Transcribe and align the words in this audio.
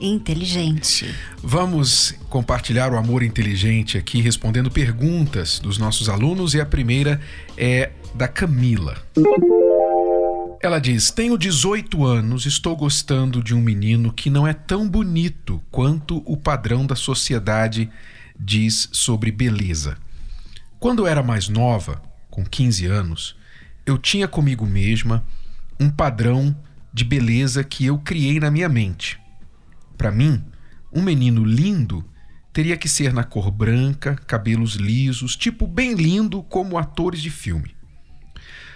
inteligente. 0.00 1.14
Vamos 1.42 2.14
compartilhar 2.28 2.92
o 2.92 2.96
amor 2.96 3.22
inteligente 3.22 3.96
aqui, 3.96 4.20
respondendo 4.20 4.70
perguntas 4.70 5.58
dos 5.58 5.78
nossos 5.78 6.08
alunos, 6.08 6.54
e 6.54 6.60
a 6.60 6.66
primeira 6.66 7.20
é 7.56 7.90
da 8.14 8.28
Camila. 8.28 8.96
Ela 10.62 10.78
diz: 10.78 11.10
Tenho 11.10 11.36
18 11.36 12.04
anos, 12.04 12.46
estou 12.46 12.76
gostando 12.76 13.42
de 13.42 13.54
um 13.54 13.60
menino 13.60 14.12
que 14.12 14.30
não 14.30 14.46
é 14.46 14.52
tão 14.52 14.88
bonito 14.88 15.62
quanto 15.70 16.22
o 16.24 16.36
padrão 16.36 16.86
da 16.86 16.96
sociedade 16.96 17.90
diz 18.38 18.88
sobre 18.92 19.30
beleza. 19.30 19.96
Quando 20.80 21.02
eu 21.02 21.06
era 21.06 21.22
mais 21.22 21.48
nova, 21.48 22.02
com 22.30 22.44
15 22.44 22.86
anos, 22.86 23.36
eu 23.86 23.98
tinha 23.98 24.26
comigo 24.26 24.66
mesma 24.66 25.24
um 25.78 25.90
padrão 25.90 26.56
de 26.92 27.04
beleza 27.04 27.64
que 27.64 27.84
eu 27.84 27.98
criei 27.98 28.38
na 28.38 28.50
minha 28.50 28.68
mente. 28.68 29.18
Para 29.96 30.10
mim, 30.10 30.42
um 30.92 31.02
menino 31.02 31.44
lindo 31.44 32.04
teria 32.52 32.76
que 32.76 32.88
ser 32.88 33.12
na 33.12 33.24
cor 33.24 33.50
branca, 33.50 34.16
cabelos 34.26 34.74
lisos, 34.74 35.36
tipo 35.36 35.66
bem 35.66 35.94
lindo 35.94 36.42
como 36.42 36.78
atores 36.78 37.20
de 37.20 37.30
filme. 37.30 37.74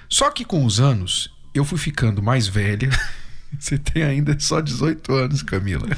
Só 0.08 0.30
que 0.30 0.44
com 0.44 0.64
os 0.64 0.80
anos, 0.80 1.30
eu 1.55 1.64
fui 1.64 1.78
ficando 1.78 2.22
mais 2.22 2.48
velha. 2.48 2.91
Você 3.58 3.78
tem 3.78 4.02
ainda 4.02 4.38
só 4.38 4.60
18 4.60 5.12
anos, 5.12 5.42
Camila. 5.42 5.88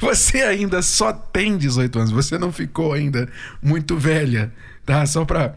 Você 0.00 0.42
ainda 0.42 0.82
só 0.82 1.12
tem 1.12 1.56
18 1.56 1.98
anos, 1.98 2.10
você 2.10 2.38
não 2.38 2.52
ficou 2.52 2.92
ainda 2.92 3.28
muito 3.62 3.96
velha, 3.96 4.52
tá? 4.84 5.06
Só 5.06 5.24
para 5.24 5.54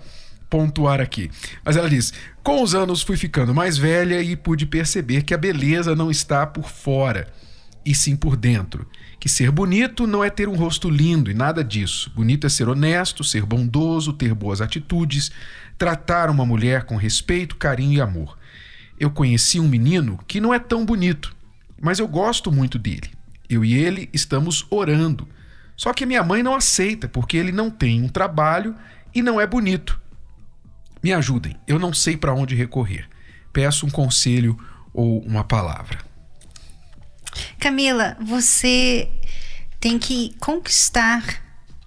pontuar 0.52 1.02
aqui. 1.02 1.32
Mas 1.66 1.78
ela 1.78 1.90
diz: 1.90 2.14
"Com 2.44 2.62
os 2.62 2.76
anos 2.76 3.02
fui 3.02 3.18
ficando 3.18 3.56
mais 3.56 3.78
velha 3.78 4.22
e 4.22 4.36
pude 4.36 4.68
perceber 4.68 5.24
que 5.24 5.34
a 5.34 5.38
beleza 5.38 5.96
não 5.96 6.12
está 6.12 6.46
por 6.46 6.70
fora, 6.70 7.28
e 7.86 7.96
sim 7.96 8.16
por 8.16 8.36
dentro. 8.36 8.86
Que 9.20 9.30
ser 9.30 9.52
bonito 9.52 10.06
não 10.06 10.24
é 10.24 10.30
ter 10.30 10.48
um 10.48 10.56
rosto 10.56 10.90
lindo 10.90 11.32
e 11.32 11.34
nada 11.34 11.64
disso. 11.64 12.12
Bonito 12.16 12.46
é 12.46 12.50
ser 12.50 12.68
honesto, 12.68 13.24
ser 13.24 13.46
bondoso, 13.46 14.14
ter 14.14 14.34
boas 14.34 14.62
atitudes, 14.62 15.32
tratar 15.78 16.30
uma 16.30 16.46
mulher 16.46 16.84
com 16.84 16.96
respeito, 16.96 17.56
carinho 17.56 17.94
e 17.94 18.02
amor. 18.02 18.38
Eu 19.00 19.10
conheci 19.10 19.60
um 19.60 19.68
menino 19.68 20.20
que 20.28 20.42
não 20.42 20.54
é 20.54 20.60
tão 20.60 20.86
bonito, 20.86 21.36
mas 21.82 22.00
eu 22.00 22.08
gosto 22.08 22.52
muito 22.52 22.78
dele. 22.78 23.12
Eu 23.50 23.64
e 23.64 23.74
ele 23.74 24.10
estamos 24.14 24.66
orando. 24.70 25.28
Só 25.76 25.94
que 25.94 26.06
minha 26.06 26.24
mãe 26.24 26.44
não 26.44 26.56
aceita 26.56 27.08
porque 27.08 27.38
ele 27.38 27.52
não 27.52 27.70
tem 27.70 28.02
um 28.04 28.08
trabalho 28.08 28.76
e 29.14 29.22
não 29.22 29.42
é 29.42 29.48
bonito. 29.48 30.01
Me 31.04 31.14
ajudem, 31.14 31.58
eu 31.68 31.80
não 31.80 31.94
sei 31.94 32.16
para 32.16 32.34
onde 32.34 32.56
recorrer. 32.56 33.08
Peço 33.52 33.86
um 33.86 33.90
conselho 33.90 34.58
ou 34.94 35.20
uma 35.22 35.44
palavra. 35.44 36.00
Camila, 37.60 38.18
você 38.22 39.10
tem 39.80 39.98
que 39.98 40.36
conquistar, 40.40 41.42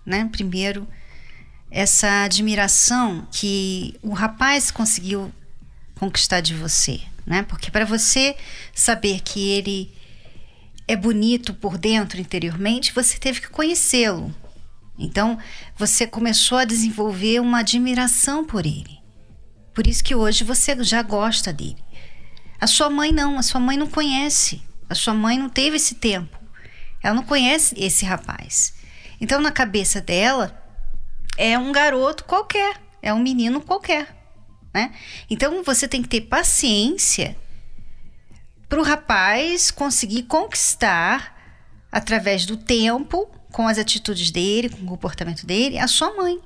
né, 0.05 0.29
primeiro, 0.33 0.87
essa 1.71 2.25
admiração 2.25 3.27
que 3.33 3.97
o 4.03 4.13
rapaz 4.13 4.71
conseguiu 4.71 5.33
conquistar 5.97 6.41
de 6.41 6.55
você, 6.55 7.01
né? 7.27 7.43
Porque 7.43 7.71
para 7.71 7.85
você 7.85 8.37
saber 8.73 9.21
que 9.21 9.51
ele 9.51 9.93
é 10.87 10.97
bonito 10.97 11.55
por 11.55 11.79
dentro, 11.79 12.21
interiormente, 12.21 12.93
você 12.93 13.19
teve 13.19 13.41
que 13.41 13.49
conhecê-lo. 13.49 14.35
Então, 14.99 15.39
você 15.77 16.07
começou 16.07 16.59
a 16.59 16.65
desenvolver 16.65 17.41
uma 17.41 17.61
admiração 17.61 18.45
por 18.45 18.65
ele. 18.65 19.04
Por 19.75 19.87
isso 19.87 20.05
que 20.05 20.15
hoje 20.15 20.45
você 20.45 20.83
já 20.85 21.03
gosta 21.03 21.53
dele. 21.53 21.83
A 22.61 22.67
sua 22.67 22.89
mãe 22.89 23.13
não, 23.13 23.39
a 23.39 23.43
sua 23.43 23.61
mãe 23.61 23.77
não 23.77 23.89
conhece. 23.89 24.63
A 24.89 24.95
sua 24.95 25.13
mãe 25.13 25.37
não 25.37 25.49
teve 25.49 25.77
esse 25.77 25.97
tempo. 25.97 26.39
Ela 27.03 27.15
não 27.15 27.25
conhece 27.25 27.75
esse 27.77 28.05
rapaz. 28.05 28.75
Então, 29.21 29.41
na 29.41 29.51
cabeça 29.51 30.01
dela, 30.01 30.63
é 31.37 31.59
um 31.59 31.73
garoto 31.73 32.25
qualquer, 32.25 32.81
é 33.03 33.13
um 33.13 33.19
menino 33.19 33.61
qualquer. 33.61 34.15
Né? 34.73 34.95
Então, 35.29 35.63
você 35.63 35.89
tem 35.89 36.03
que 36.03 36.09
ter 36.09 36.23
paciência 36.23 37.37
para 38.69 38.81
o 38.81 38.85
rapaz 38.85 39.71
conseguir 39.71 40.25
conquistar, 40.25 41.35
através 41.93 42.47
do 42.47 42.57
tempo, 42.57 43.27
com 43.53 43.69
as 43.69 43.79
atitudes 43.79 44.31
dele, 44.31 44.69
com 44.69 44.83
o 44.83 44.89
comportamento 44.89 45.47
dele, 45.47 45.79
a 45.79 45.87
sua 45.87 46.15
mãe. 46.17 46.41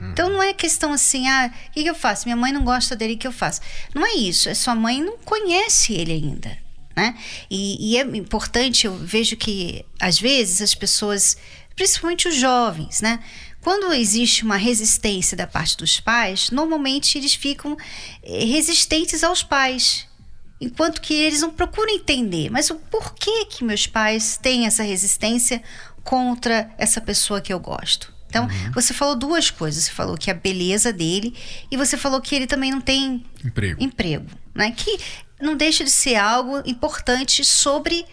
Então 0.00 0.28
não 0.28 0.42
é 0.42 0.52
questão 0.52 0.92
assim, 0.92 1.28
ah, 1.28 1.52
o 1.68 1.72
que, 1.72 1.82
que 1.82 1.90
eu 1.90 1.94
faço? 1.94 2.26
Minha 2.26 2.36
mãe 2.36 2.52
não 2.52 2.64
gosta 2.64 2.94
dele, 2.94 3.14
o 3.14 3.18
que 3.18 3.26
eu 3.26 3.32
faço? 3.32 3.60
Não 3.94 4.06
é 4.06 4.14
isso, 4.14 4.48
é 4.48 4.54
sua 4.54 4.74
mãe 4.74 5.02
não 5.02 5.18
conhece 5.18 5.92
ele 5.92 6.12
ainda. 6.12 6.56
Né? 6.96 7.16
E, 7.50 7.92
e 7.92 7.96
é 7.96 8.02
importante, 8.02 8.86
eu 8.86 8.96
vejo 8.96 9.36
que 9.36 9.84
às 10.00 10.18
vezes 10.18 10.60
as 10.60 10.74
pessoas, 10.74 11.36
principalmente 11.76 12.26
os 12.26 12.34
jovens, 12.34 13.00
né? 13.00 13.20
Quando 13.60 13.92
existe 13.92 14.44
uma 14.44 14.56
resistência 14.56 15.36
da 15.36 15.46
parte 15.46 15.76
dos 15.76 16.00
pais, 16.00 16.50
normalmente 16.50 17.18
eles 17.18 17.34
ficam 17.34 17.76
eh, 18.22 18.44
resistentes 18.44 19.22
aos 19.22 19.42
pais 19.42 20.08
enquanto 20.60 21.00
que 21.00 21.14
eles 21.14 21.40
não 21.40 21.50
procuram 21.50 21.92
entender, 21.94 22.50
mas 22.50 22.70
o 22.70 22.76
porquê 22.76 23.44
que 23.46 23.64
meus 23.64 23.86
pais 23.86 24.36
têm 24.40 24.66
essa 24.66 24.82
resistência 24.82 25.62
contra 26.02 26.70
essa 26.78 27.00
pessoa 27.00 27.40
que 27.40 27.52
eu 27.52 27.60
gosto. 27.60 28.12
Então, 28.28 28.44
uhum. 28.44 28.72
você 28.72 28.92
falou 28.92 29.16
duas 29.16 29.50
coisas. 29.50 29.84
Você 29.84 29.90
falou 29.90 30.16
que 30.16 30.30
a 30.30 30.34
beleza 30.34 30.92
dele 30.92 31.34
e 31.70 31.76
você 31.76 31.96
falou 31.96 32.20
que 32.20 32.34
ele 32.34 32.46
também 32.46 32.70
não 32.70 32.80
tem 32.80 33.24
emprego, 33.44 33.82
emprego 33.82 34.26
né? 34.54 34.72
Que 34.76 34.98
não 35.40 35.56
deixa 35.56 35.84
de 35.84 35.90
ser 35.90 36.16
algo 36.16 36.62
importante 36.66 37.44
sobre 37.44 38.04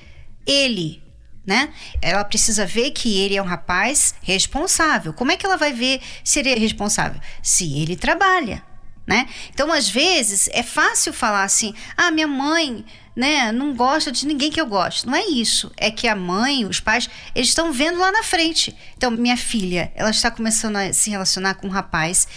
ele, 0.45 1.03
né? 1.45 1.73
Ela 2.01 2.23
precisa 2.23 2.65
ver 2.65 2.91
que 2.91 3.19
ele 3.19 3.35
é 3.35 3.41
um 3.41 3.45
rapaz 3.45 4.15
responsável. 4.21 5.13
Como 5.13 5.31
é 5.31 5.37
que 5.37 5.45
ela 5.45 5.57
vai 5.57 5.73
ver 5.73 6.01
se 6.23 6.39
ele 6.39 6.49
é 6.49 6.57
responsável? 6.57 7.19
Se 7.41 7.79
ele 7.79 7.95
trabalha 7.95 8.63
né? 9.07 9.27
Então, 9.53 9.71
às 9.71 9.87
vezes, 9.87 10.49
é 10.51 10.63
fácil 10.63 11.13
falar 11.13 11.43
assim: 11.43 11.73
ah, 11.95 12.11
minha 12.11 12.27
mãe 12.27 12.85
né, 13.15 13.51
não 13.51 13.73
gosta 13.73 14.11
de 14.11 14.27
ninguém 14.27 14.51
que 14.51 14.59
eu 14.59 14.65
gosto. 14.65 15.07
Não 15.07 15.15
é 15.15 15.25
isso. 15.25 15.71
É 15.77 15.89
que 15.89 16.07
a 16.07 16.15
mãe, 16.15 16.65
os 16.65 16.79
pais, 16.79 17.09
eles 17.33 17.49
estão 17.49 17.71
vendo 17.71 17.99
lá 17.99 18.11
na 18.11 18.23
frente. 18.23 18.75
Então, 18.97 19.09
minha 19.11 19.37
filha, 19.37 19.91
ela 19.95 20.09
está 20.09 20.29
começando 20.29 20.75
a 20.75 20.91
se 20.91 21.09
relacionar 21.09 21.55
com 21.55 21.67
um 21.67 21.71
rapaz 21.71 22.27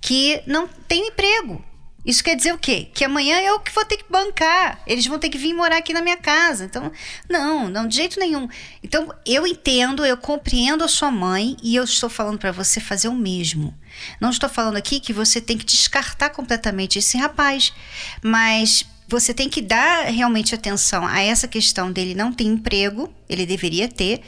que 0.00 0.40
não 0.46 0.68
tem 0.86 1.08
emprego. 1.08 1.64
Isso 2.06 2.24
quer 2.24 2.36
dizer 2.36 2.54
o 2.54 2.58
quê? 2.58 2.88
Que 2.94 3.04
amanhã 3.04 3.38
eu 3.40 3.60
que 3.60 3.70
vou 3.70 3.84
ter 3.84 3.98
que 3.98 4.10
bancar. 4.10 4.80
Eles 4.86 5.06
vão 5.06 5.18
ter 5.18 5.28
que 5.28 5.36
vir 5.36 5.52
morar 5.52 5.76
aqui 5.76 5.92
na 5.92 6.00
minha 6.00 6.16
casa. 6.16 6.64
Então, 6.64 6.90
não, 7.28 7.68
não, 7.68 7.86
de 7.86 7.96
jeito 7.96 8.18
nenhum. 8.18 8.48
Então, 8.82 9.12
eu 9.26 9.46
entendo, 9.46 10.06
eu 10.06 10.16
compreendo 10.16 10.82
a 10.82 10.88
sua 10.88 11.10
mãe 11.10 11.56
e 11.62 11.76
eu 11.76 11.84
estou 11.84 12.08
falando 12.08 12.38
para 12.38 12.52
você 12.52 12.80
fazer 12.80 13.08
o 13.08 13.14
mesmo. 13.14 13.78
Não 14.20 14.30
estou 14.30 14.48
falando 14.48 14.76
aqui 14.76 15.00
que 15.00 15.12
você 15.12 15.40
tem 15.40 15.58
que 15.58 15.66
descartar 15.66 16.30
completamente 16.30 16.98
esse 16.98 17.18
rapaz, 17.18 17.74
mas 18.22 18.86
você 19.08 19.32
tem 19.32 19.48
que 19.48 19.62
dar 19.62 20.04
realmente 20.06 20.54
atenção 20.54 21.06
a 21.06 21.20
essa 21.20 21.48
questão 21.48 21.90
dele 21.90 22.14
não 22.14 22.32
ter 22.32 22.44
emprego, 22.44 23.12
ele 23.28 23.46
deveria 23.46 23.88
ter 23.88 24.20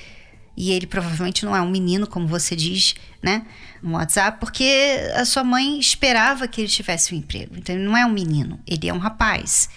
e 0.57 0.73
ele 0.73 0.87
provavelmente 0.87 1.45
não 1.45 1.55
é 1.55 1.61
um 1.61 1.71
menino, 1.71 2.07
como 2.07 2.27
você 2.27 2.57
diz, 2.57 2.95
né, 3.23 3.47
no 3.83 3.93
WhatsApp, 3.93 4.41
porque 4.41 4.99
a 5.15 5.25
sua 5.25 5.45
mãe 5.45 5.79
esperava 5.79 6.49
que 6.49 6.61
ele 6.61 6.69
tivesse 6.69 7.15
um 7.15 7.19
emprego. 7.19 7.55
Então 7.57 7.75
ele 7.75 7.85
não 7.85 7.97
é 7.97 8.05
um 8.05 8.13
menino, 8.13 8.59
ele 8.67 8.89
é 8.89 8.93
um 8.93 8.99
rapaz. 8.99 9.69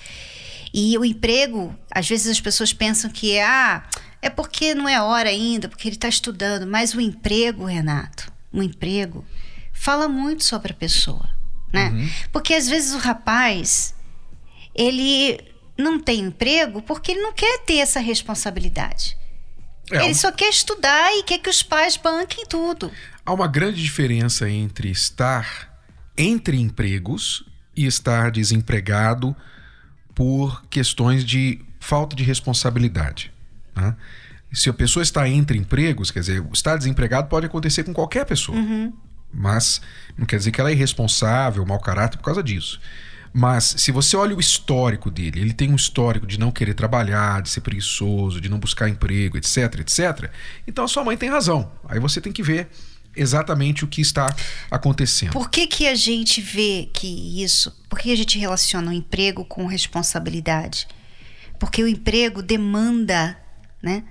E 0.73 0.97
o 0.97 1.06
emprego, 1.06 1.75
às 1.91 2.07
vezes 2.07 2.27
as 2.27 2.41
pessoas 2.41 2.73
pensam 2.73 3.09
que 3.09 3.33
é, 3.33 3.45
ah, 3.45 3.83
é 4.21 4.29
porque 4.29 4.73
não 4.73 4.89
é 4.89 5.01
hora 5.01 5.29
ainda, 5.29 5.69
porque 5.69 5.88
ele 5.88 5.95
está 5.95 6.07
estudando. 6.07 6.65
Mas 6.65 6.94
o 6.94 7.01
emprego, 7.01 7.65
Renato, 7.65 8.31
o 8.51 8.63
emprego 8.63 9.25
fala 9.71 10.07
muito 10.07 10.44
sobre 10.44 10.71
a 10.71 10.75
pessoa, 10.75 11.29
né? 11.71 11.89
Uhum. 11.89 12.09
Porque 12.31 12.53
às 12.53 12.67
vezes 12.67 12.94
o 12.94 12.97
rapaz, 12.97 13.93
ele 14.75 15.39
não 15.77 15.99
tem 15.99 16.21
emprego 16.21 16.81
porque 16.81 17.11
ele 17.11 17.21
não 17.21 17.33
quer 17.33 17.59
ter 17.59 17.77
essa 17.77 17.99
responsabilidade. 17.99 19.17
É, 19.91 20.05
Ele 20.05 20.15
só 20.15 20.31
quer 20.31 20.49
estudar 20.49 21.13
e 21.17 21.23
quer 21.23 21.39
que 21.39 21.49
os 21.49 21.61
pais 21.61 21.97
banquem 21.97 22.45
tudo. 22.45 22.91
Há 23.25 23.33
uma 23.33 23.47
grande 23.47 23.81
diferença 23.81 24.49
entre 24.49 24.89
estar 24.89 25.71
entre 26.17 26.57
empregos 26.59 27.43
e 27.75 27.85
estar 27.85 28.31
desempregado 28.31 29.35
por 30.13 30.63
questões 30.67 31.25
de 31.25 31.59
falta 31.79 32.15
de 32.15 32.23
responsabilidade. 32.23 33.33
Né? 33.75 33.95
Se 34.53 34.69
a 34.69 34.73
pessoa 34.73 35.01
está 35.01 35.27
entre 35.27 35.57
empregos, 35.57 36.11
quer 36.11 36.19
dizer, 36.19 36.45
estar 36.53 36.77
desempregado 36.77 37.27
pode 37.27 37.47
acontecer 37.47 37.83
com 37.83 37.93
qualquer 37.93 38.25
pessoa. 38.25 38.57
Uhum. 38.57 38.93
Mas 39.33 39.81
não 40.15 40.27
quer 40.27 40.37
dizer 40.37 40.51
que 40.51 40.61
ela 40.61 40.69
é 40.69 40.73
irresponsável, 40.73 41.65
mau 41.65 41.79
caráter 41.79 42.17
por 42.17 42.25
causa 42.25 42.43
disso. 42.43 42.79
Mas 43.33 43.75
se 43.77 43.91
você 43.91 44.15
olha 44.15 44.35
o 44.35 44.39
histórico 44.39 45.09
dele, 45.09 45.41
ele 45.41 45.53
tem 45.53 45.71
um 45.71 45.75
histórico 45.75 46.27
de 46.27 46.39
não 46.39 46.51
querer 46.51 46.75
trabalhar, 46.75 47.41
de 47.41 47.50
ser 47.50 47.62
preguiçoso, 47.62 48.39
de 48.39 48.47
não 48.47 48.59
buscar 48.59 48.88
emprego, 48.88 49.38
etc, 49.38 49.80
etc. 49.80 50.30
Então 50.68 50.85
a 50.85 50.88
sua 50.88 51.03
mãe 51.03 51.18
tem 51.18 51.30
razão. 51.30 51.71
Aí 51.89 52.00
você 52.00 52.21
tem 52.21 52.31
que 52.31 52.44
ver 52.44 52.69
exatamente 53.15 53.83
o 53.83 53.88
que 53.88 54.01
está 54.01 54.27
acontecendo. 54.69 55.31
Por 55.31 55.50
que, 55.50 55.65
que 55.65 55.88
a 55.88 55.95
gente 55.95 56.41
vê 56.41 56.89
que 56.94 57.44
isso. 57.44 57.75
Por 57.89 58.00
que 58.00 58.12
a 58.12 58.15
gente 58.15 58.38
relaciona 58.38 58.91
o 58.91 58.94
emprego 58.94 59.44
com 59.44 59.65
responsabilidade? 59.65 60.88
Porque 61.59 61.83
o 61.83 61.88
emprego 61.88 62.41
demanda 62.44 63.38
né, 63.81 64.03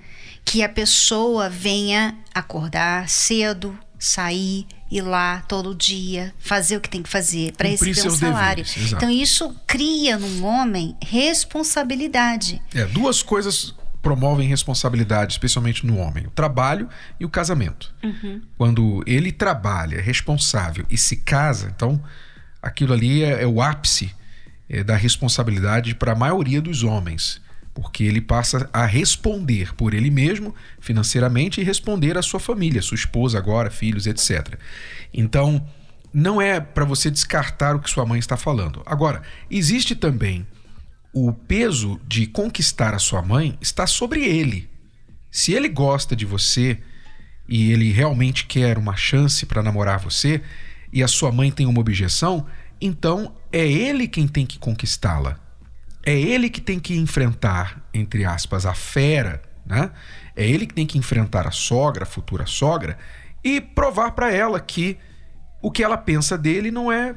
que 0.45 0.63
a 0.63 0.69
pessoa 0.69 1.49
venha 1.49 2.19
acordar 2.35 3.09
cedo, 3.09 3.79
sair, 4.03 4.67
ir 4.91 5.03
lá 5.03 5.43
todo 5.43 5.75
dia, 5.75 6.35
fazer 6.39 6.77
o 6.77 6.81
que 6.81 6.89
tem 6.89 7.03
que 7.03 7.09
fazer 7.09 7.53
para 7.53 7.69
receber 7.69 8.09
um 8.09 8.11
salário. 8.11 8.65
Deveres, 8.65 8.93
então 8.93 9.09
isso 9.09 9.55
cria 9.67 10.19
num 10.19 10.45
homem 10.45 10.97
responsabilidade. 11.01 12.61
É, 12.75 12.85
duas 12.87 13.23
coisas 13.23 13.75
promovem 14.03 14.49
responsabilidade, 14.49 15.35
especialmente 15.35 15.87
no 15.87 15.99
homem: 15.99 16.27
o 16.27 16.31
trabalho 16.31 16.89
e 17.21 17.25
o 17.25 17.29
casamento. 17.29 17.95
Uhum. 18.03 18.43
Quando 18.59 19.05
ele 19.07 19.31
trabalha, 19.31 19.97
é 19.97 20.01
responsável 20.01 20.85
e 20.91 20.99
se 20.99 21.19
casa, 21.19 21.73
então 21.75 22.03
aquilo 22.61 22.93
ali 22.93 23.23
é, 23.23 23.43
é 23.43 23.47
o 23.47 23.63
ápice 23.63 24.13
é, 24.69 24.83
da 24.83 24.97
responsabilidade 24.97 25.95
para 25.95 26.13
a 26.13 26.17
maioria 26.17 26.61
dos 26.61 26.83
homens. 26.83 27.42
Porque 27.75 28.05
ele 28.05 28.21
passa 28.21 28.69
a 28.73 28.85
responder 28.85 29.75
por 29.75 29.95
ele 29.95 30.11
mesmo 30.11 30.55
financeiramente 30.79 31.61
e 31.61 31.65
responder 31.65 32.19
à 32.19 32.23
sua 32.23 32.39
família, 32.39 32.83
sua 32.83 32.97
esposa 32.97 33.39
agora, 33.39 33.71
filhos, 33.71 34.07
etc. 34.07 34.59
Então, 35.13 35.67
não 36.13 36.41
é 36.41 36.61
para 36.61 36.85
você 36.85 37.11
descartar 37.11 37.75
o 37.75 37.81
que 37.81 37.89
sua 37.89 38.05
mãe 38.05 38.19
está 38.19 38.37
falando. 38.37 38.83
Agora, 38.85 39.23
existe 39.51 39.97
também 39.97 40.47
o 41.13 41.33
peso 41.33 42.01
de 42.07 42.27
conquistar 42.27 42.95
a 42.95 42.99
sua 42.99 43.23
mãe 43.23 43.57
está 43.61 43.87
sobre 43.87 44.25
ele. 44.25 44.69
Se 45.31 45.53
ele 45.53 45.69
gosta 45.69 46.15
de 46.15 46.27
você 46.27 46.79
e 47.49 47.73
ele 47.73 47.91
realmente 47.91 48.47
quer 48.47 48.79
uma 48.79 48.97
chance 48.97 49.45
para 49.47 49.63
namorar 49.63 49.99
você 49.99 50.43
e 50.93 51.03
a 51.03 51.09
sua 51.09 51.33
mãe 51.33 51.51
tem 51.51 51.67
uma 51.67 51.81
objeção, 51.81 52.47
então 52.81 53.35
é 53.51 53.67
ele 53.67 54.07
quem 54.07 54.29
tem 54.29 54.45
que 54.45 54.59
conquistá-la. 54.59 55.39
É 56.05 56.19
ele 56.19 56.51
que 56.51 56.61
tem 56.61 56.81
que 56.81 56.97
enfrentar, 56.97 57.83
entre 57.95 58.25
aspas, 58.25 58.67
a 58.67 58.75
fera, 58.75 59.41
né? 59.65 59.91
É 60.35 60.49
ele 60.49 60.67
que 60.67 60.75
tem 60.75 60.87
que 60.87 60.99
enfrentar 60.99 61.47
a 61.47 61.51
sogra, 61.51 62.03
a 62.03 62.07
futura 62.07 62.47
sogra, 62.47 62.99
e 63.45 63.61
provar 63.61 64.13
para 64.13 64.33
ela 64.33 64.59
que 64.59 64.99
o 65.61 65.71
que 65.71 65.83
ela 65.83 65.97
pensa 65.97 66.37
dele 66.37 66.71
não 66.71 66.91
é 66.91 67.15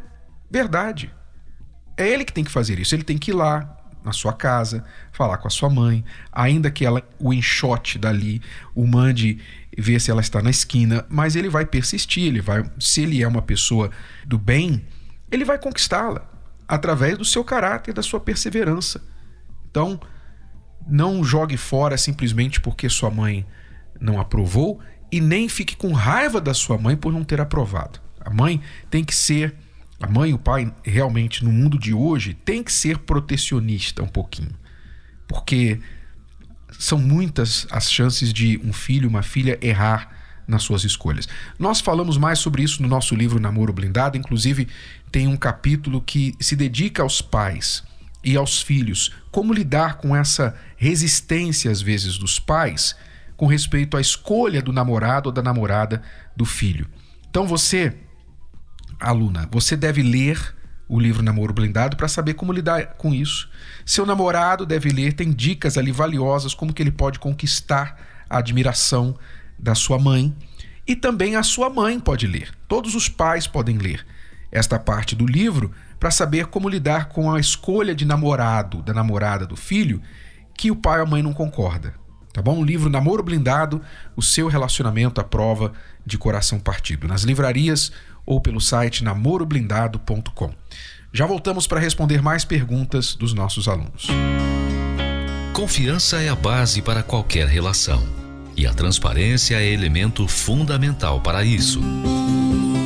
verdade. 0.50 1.12
É 1.98 2.08
ele 2.08 2.26
que 2.26 2.34
tem 2.34 2.44
que 2.44 2.52
fazer 2.52 2.80
isso. 2.80 2.94
Ele 2.94 3.04
tem 3.04 3.18
que 3.18 3.32
ir 3.32 3.34
lá, 3.34 3.76
na 4.04 4.14
sua 4.14 4.34
casa, 4.34 4.86
falar 5.12 5.40
com 5.40 5.48
a 5.48 5.52
sua 5.52 5.68
mãe, 5.68 6.06
ainda 6.32 6.70
que 6.70 6.86
ela 6.86 7.02
o 7.20 7.34
enxote 7.34 7.98
dali, 7.98 8.40
o 8.76 8.86
mande 8.86 9.40
ver 9.76 10.00
se 10.00 10.12
ela 10.12 10.22
está 10.22 10.44
na 10.44 10.52
esquina, 10.52 11.04
mas 11.10 11.36
ele 11.36 11.50
vai 11.50 11.66
persistir, 11.66 12.28
ele 12.28 12.40
vai, 12.40 12.64
se 12.80 13.02
ele 13.02 13.24
é 13.24 13.28
uma 13.28 13.42
pessoa 13.42 13.90
do 14.24 14.38
bem, 14.38 14.86
ele 15.32 15.44
vai 15.44 15.58
conquistá-la 15.58 16.35
através 16.68 17.18
do 17.18 17.26
seu 17.26 17.44
caráter, 17.44 17.94
da 17.94 18.02
sua 18.02 18.20
perseverança. 18.20 19.04
Então, 19.70 20.00
não 20.88 21.24
jogue 21.24 21.58
fora 21.58 21.98
simplesmente 21.98 22.60
porque 22.62 22.90
sua 22.90 23.10
mãe 23.10 23.46
não 24.00 24.20
aprovou 24.20 24.80
e 25.12 25.20
nem 25.22 25.48
fique 25.48 25.76
com 25.76 25.94
raiva 25.94 26.42
da 26.42 26.54
sua 26.54 26.78
mãe 26.78 26.96
por 26.96 27.12
não 27.14 27.24
ter 27.24 27.40
aprovado. 27.40 28.00
A 28.20 28.30
mãe 28.30 28.62
tem 28.90 29.04
que 29.04 29.16
ser 29.16 29.56
a 30.00 30.08
mãe 30.08 30.32
e 30.32 30.34
o 30.34 30.40
pai 30.40 30.74
realmente 30.84 31.44
no 31.44 31.52
mundo 31.52 31.80
de 31.80 31.94
hoje 31.94 32.34
tem 32.34 32.64
que 32.64 32.72
ser 32.72 33.00
protecionista 33.00 34.04
um 34.04 34.08
pouquinho. 34.08 34.54
Porque 35.28 35.80
são 36.78 36.98
muitas 37.00 37.66
as 37.72 37.90
chances 37.90 38.34
de 38.34 38.60
um 38.64 38.74
filho, 38.74 39.08
uma 39.08 39.24
filha 39.24 39.58
errar 39.62 40.25
nas 40.48 40.64
suas 40.64 40.84
escolhas. 40.84 41.28
Nós 41.58 41.80
falamos 41.80 42.18
mais 42.18 42.40
sobre 42.40 42.64
isso 42.64 42.82
no 42.82 42.88
nosso 42.88 43.16
livro 43.16 43.40
Namoro 43.40 43.74
Blindado, 43.74 44.18
inclusive 44.18 44.68
tem 45.12 45.28
um 45.28 45.38
capítulo 45.38 46.02
que 46.02 46.36
se 46.40 46.56
dedica 46.56 47.04
aos 47.04 47.22
pais 47.22 47.84
e 48.24 48.36
aos 48.36 48.62
filhos, 48.62 49.12
como 49.32 49.54
lidar 49.54 49.98
com 49.98 50.16
essa 50.16 50.56
resistência 50.78 51.72
às 51.72 51.82
vezes 51.82 52.18
dos 52.18 52.40
pais 52.40 52.96
com 53.38 53.46
respeito 53.46 53.98
à 53.98 54.02
escolha 54.02 54.62
do 54.62 54.72
namorado 54.72 55.30
ou 55.30 55.34
da 55.34 55.42
namorada 55.42 56.02
do 56.36 56.46
filho. 56.46 56.88
Então 57.30 57.46
você 57.46 57.96
aluna, 59.00 59.48
você 59.52 59.76
deve 59.76 60.02
ler 60.02 60.56
o 60.88 61.00
livro 61.00 61.24
Namoro 61.24 61.54
Blindado 61.54 61.98
para 61.98 62.08
saber 62.08 62.36
como 62.36 62.54
lidar 62.54 62.94
com 62.98 63.14
isso. 63.14 63.50
Seu 63.86 64.06
namorado 64.06 64.66
deve 64.66 64.90
ler, 64.90 65.14
tem 65.14 65.32
dicas 65.32 65.78
ali 65.78 65.92
valiosas 65.92 66.54
como 66.54 66.74
que 66.74 66.82
ele 66.82 66.92
pode 66.92 67.20
conquistar 67.20 68.00
a 68.30 68.38
admiração 68.38 69.18
da 69.58 69.76
sua 69.76 69.98
mãe 69.98 70.34
e 70.88 70.96
também 70.96 71.36
a 71.36 71.44
sua 71.44 71.70
mãe 71.70 72.00
pode 72.00 72.28
ler. 72.28 72.52
Todos 72.68 72.96
os 72.96 73.10
pais 73.10 73.48
podem 73.48 73.78
ler 73.78 74.06
esta 74.52 74.80
parte 74.80 75.16
do 75.16 75.26
livro 75.26 75.72
para 76.00 76.12
saber 76.12 76.48
como 76.48 76.70
lidar 76.70 77.10
com 77.10 77.34
a 77.34 77.40
escolha 77.40 77.96
de 77.96 78.06
namorado, 78.06 78.82
da 78.82 78.94
namorada 78.94 79.46
do 79.46 79.56
filho, 79.56 80.02
que 80.58 80.72
o 80.72 80.76
pai 80.76 81.00
ou 81.00 81.06
a 81.06 81.10
mãe 81.10 81.24
não 81.24 81.34
concorda. 81.34 81.94
Tá 82.32 82.42
bom? 82.42 82.60
O 82.60 82.64
livro 82.64 82.90
Namoro 82.90 83.24
Blindado, 83.24 83.82
o 84.16 84.22
seu 84.22 84.48
relacionamento 84.48 85.22
à 85.22 85.24
prova 85.24 85.72
de 86.06 86.18
coração 86.18 86.60
partido. 86.60 87.08
Nas 87.08 87.24
livrarias 87.24 87.92
ou 88.26 88.42
pelo 88.42 88.60
site 88.60 89.04
namoroblindado.com. 89.04 90.54
Já 91.14 91.26
voltamos 91.26 91.66
para 91.66 91.80
responder 91.80 92.22
mais 92.22 92.44
perguntas 92.44 93.16
dos 93.16 93.34
nossos 93.34 93.70
alunos. 93.70 94.08
Confiança 95.54 96.22
é 96.22 96.28
a 96.28 96.36
base 96.36 96.82
para 96.82 97.02
qualquer 97.02 97.48
relação 97.48 98.25
e 98.56 98.66
a 98.66 98.74
transparência 98.74 99.56
é 99.56 99.72
elemento 99.72 100.28
fundamental 100.28 101.22
para 101.22 101.44
isso. 101.44 101.82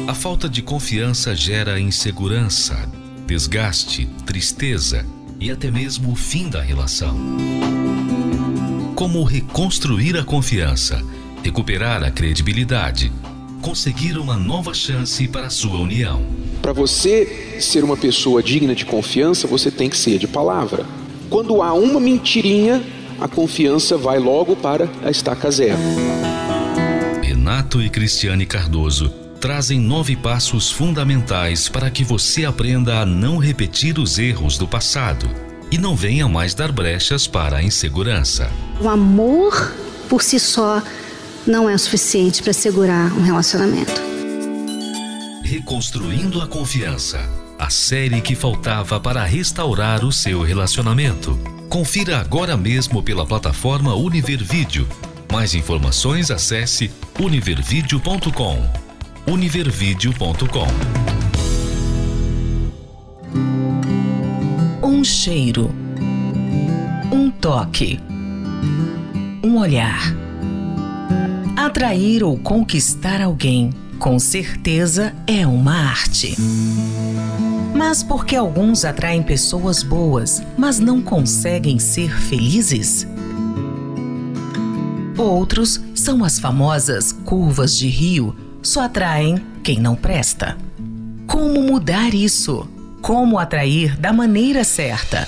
A 0.08 0.14
falta 0.14 0.50
de 0.50 0.62
confiança 0.62 1.36
gera 1.36 1.80
insegurança, 1.80 2.90
desgaste, 3.28 4.08
tristeza 4.26 5.06
e 5.40 5.52
até 5.52 5.70
mesmo 5.70 6.12
o 6.12 6.16
fim 6.16 6.50
da 6.50 6.62
relação. 6.62 7.18
Como 8.96 9.24
reconstruir 9.24 10.18
a 10.18 10.24
confiança, 10.24 11.02
recuperar 11.44 12.04
a 12.04 12.12
credibilidade 12.12 13.12
conseguir 13.62 14.18
uma 14.18 14.38
nova 14.38 14.74
chance 14.74 15.28
para 15.28 15.48
a 15.48 15.50
sua 15.50 15.80
união. 15.80 16.22
Para 16.62 16.74
você 16.74 17.58
ser 17.60 17.84
uma 17.84 17.98
pessoa 17.98 18.42
digna 18.42 18.74
de 18.74 18.86
confiança, 18.86 19.48
você 19.48 19.70
tem 19.70 19.90
que 19.90 19.98
ser 19.98 20.18
de 20.18 20.28
palavra. 20.28 20.86
Quando 21.30 21.62
há 21.62 21.74
uma 21.74 22.00
mentirinha, 22.00 22.82
a 23.20 23.28
confiança 23.28 23.98
vai 23.98 24.20
logo 24.20 24.56
para 24.56 24.90
a 25.04 25.10
estaca 25.10 25.50
zero. 25.52 25.78
Renato 27.22 27.82
e 27.82 27.90
Cristiane 27.90 28.46
Cardoso 28.46 29.10
trazem 29.40 29.80
nove 29.80 30.16
passos 30.16 30.72
fundamentais 30.72 31.70
para 31.70 31.90
que 31.90 32.04
você 32.04 32.46
aprenda 32.46 33.00
a 33.00 33.06
não 33.06 33.38
repetir 33.38 33.98
os 33.98 34.20
erros 34.20 34.58
do 34.58 34.68
passado 34.68 35.30
e 35.72 35.78
não 35.78 35.96
venha 35.96 36.28
mais 36.28 36.54
dar 36.54 36.72
brechas 36.72 37.28
para 37.28 37.58
a 37.58 37.64
insegurança. 37.64 38.50
O 38.82 38.90
amor 38.90 39.74
por 40.10 40.22
si 40.22 40.40
só 40.40 40.82
não 41.46 41.70
é 41.70 41.76
o 41.76 41.80
suficiente 41.80 42.44
para 42.44 42.54
segurar 42.54 43.14
um 43.14 43.22
relacionamento. 43.22 44.02
Reconstruindo 45.44 46.42
a 46.42 46.48
Confiança 46.48 47.20
a 47.60 47.70
série 47.70 48.22
que 48.22 48.36
faltava 48.36 49.02
para 49.02 49.22
restaurar 49.26 50.06
o 50.06 50.14
seu 50.14 50.42
relacionamento. 50.42 51.38
Confira 51.70 52.20
agora 52.20 52.58
mesmo 52.58 53.02
pela 53.04 53.26
plataforma 53.26 53.94
Univervídeo. 53.96 54.88
Mais 55.32 55.54
informações 55.54 56.32
acesse 56.32 56.92
univervideo.com. 57.20 58.58
univervideo.com. 59.32 60.68
Um 64.84 65.04
cheiro. 65.04 65.70
Um 67.12 67.30
toque. 67.32 68.00
Um 69.44 69.58
olhar 69.60 70.30
Atrair 71.60 72.24
ou 72.24 72.38
conquistar 72.38 73.22
alguém, 73.22 73.70
com 74.00 74.18
certeza, 74.18 75.14
é 75.28 75.46
uma 75.46 75.76
arte. 75.76 76.36
Mas 77.80 78.04
por 78.04 78.26
que 78.26 78.36
alguns 78.36 78.84
atraem 78.84 79.24
pessoas 79.24 79.84
boas, 79.84 80.44
mas 80.58 80.80
não 80.80 81.02
conseguem 81.02 81.80
ser 81.80 82.12
felizes? 82.12 83.08
Outros 85.18 85.80
são 85.96 86.26
as 86.26 86.42
famosas 86.42 87.14
curvas 87.14 87.78
de 87.78 87.88
rio, 87.88 88.36
só 88.62 88.82
atraem 88.82 89.42
quem 89.64 89.80
não 89.80 89.96
presta. 89.96 90.58
Como 91.26 91.62
mudar 91.64 92.14
isso? 92.14 92.68
Como 93.02 93.40
atrair 93.40 93.98
da 93.98 94.12
maneira 94.12 94.66
certa? 94.66 95.26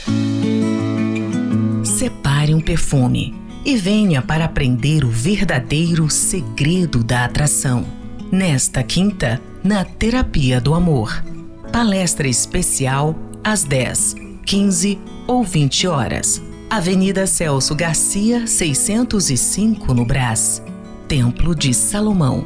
Separe 1.85 2.53
um 2.53 2.59
perfume 2.59 3.33
e 3.63 3.77
venha 3.77 4.21
para 4.21 4.43
aprender 4.43 5.05
o 5.05 5.09
verdadeiro 5.09 6.09
segredo 6.09 7.01
da 7.01 7.23
atração. 7.23 7.85
Nesta 8.29 8.83
quinta, 8.83 9.41
na 9.63 9.85
Terapia 9.85 10.59
do 10.59 10.73
Amor. 10.73 11.31
Palestra 11.71 12.27
especial 12.27 13.15
às 13.41 13.63
10, 13.63 14.15
15 14.45 14.99
ou 15.25 15.41
20 15.41 15.87
horas. 15.87 16.41
Avenida 16.69 17.25
Celso 17.25 17.73
Garcia, 17.73 18.45
605 18.45 19.93
no 19.93 20.03
Brás. 20.03 20.61
Templo 21.07 21.55
de 21.55 21.73
Salomão. 21.73 22.45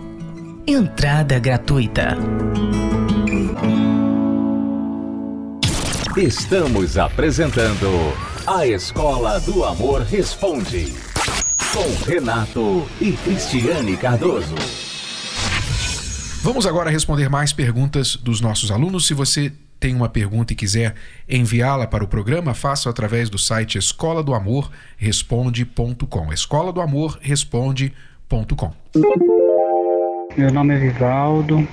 Entrada 0.67 1.39
gratuita. 1.39 2.15
Estamos 6.15 6.95
apresentando 6.95 8.13
A 8.45 8.67
Escola 8.67 9.39
do 9.39 9.65
Amor 9.65 10.03
Responde. 10.03 10.93
Com 11.73 12.05
Renato 12.05 12.87
e 13.01 13.11
Cristiane 13.11 13.97
Cardoso. 13.97 14.84
Vamos 16.45 16.67
agora 16.67 16.91
responder 16.91 17.27
mais 17.27 17.51
perguntas 17.51 18.15
dos 18.15 18.39
nossos 18.39 18.69
alunos. 18.69 19.07
Se 19.07 19.15
você 19.15 19.51
tem 19.79 19.95
uma 19.95 20.07
pergunta 20.07 20.53
e 20.53 20.55
quiser 20.55 20.93
enviá-la 21.27 21.87
para 21.87 22.03
o 22.03 22.07
programa, 22.07 22.53
faça 22.53 22.87
através 22.87 23.31
do 23.31 23.39
site 23.39 23.79
escola 23.79 24.21
do 24.21 24.31
amor 24.31 24.69
responde.com. 24.95 26.31
Escola 26.31 26.71
do 26.71 26.81
amor 26.81 27.17
responde.com. 27.19 28.71
Meu 30.37 30.53
nome 30.53 30.75
é 30.75 30.77
Vivaldo. 30.77 31.67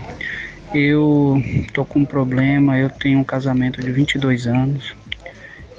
Eu 0.73 1.43
tô 1.75 1.85
com 1.85 1.99
um 1.99 2.07
problema, 2.07 2.79
eu 2.79 2.89
tenho 2.89 3.19
um 3.19 3.25
casamento 3.25 3.79
de 3.79 3.93
22 3.93 4.47
anos 4.47 4.95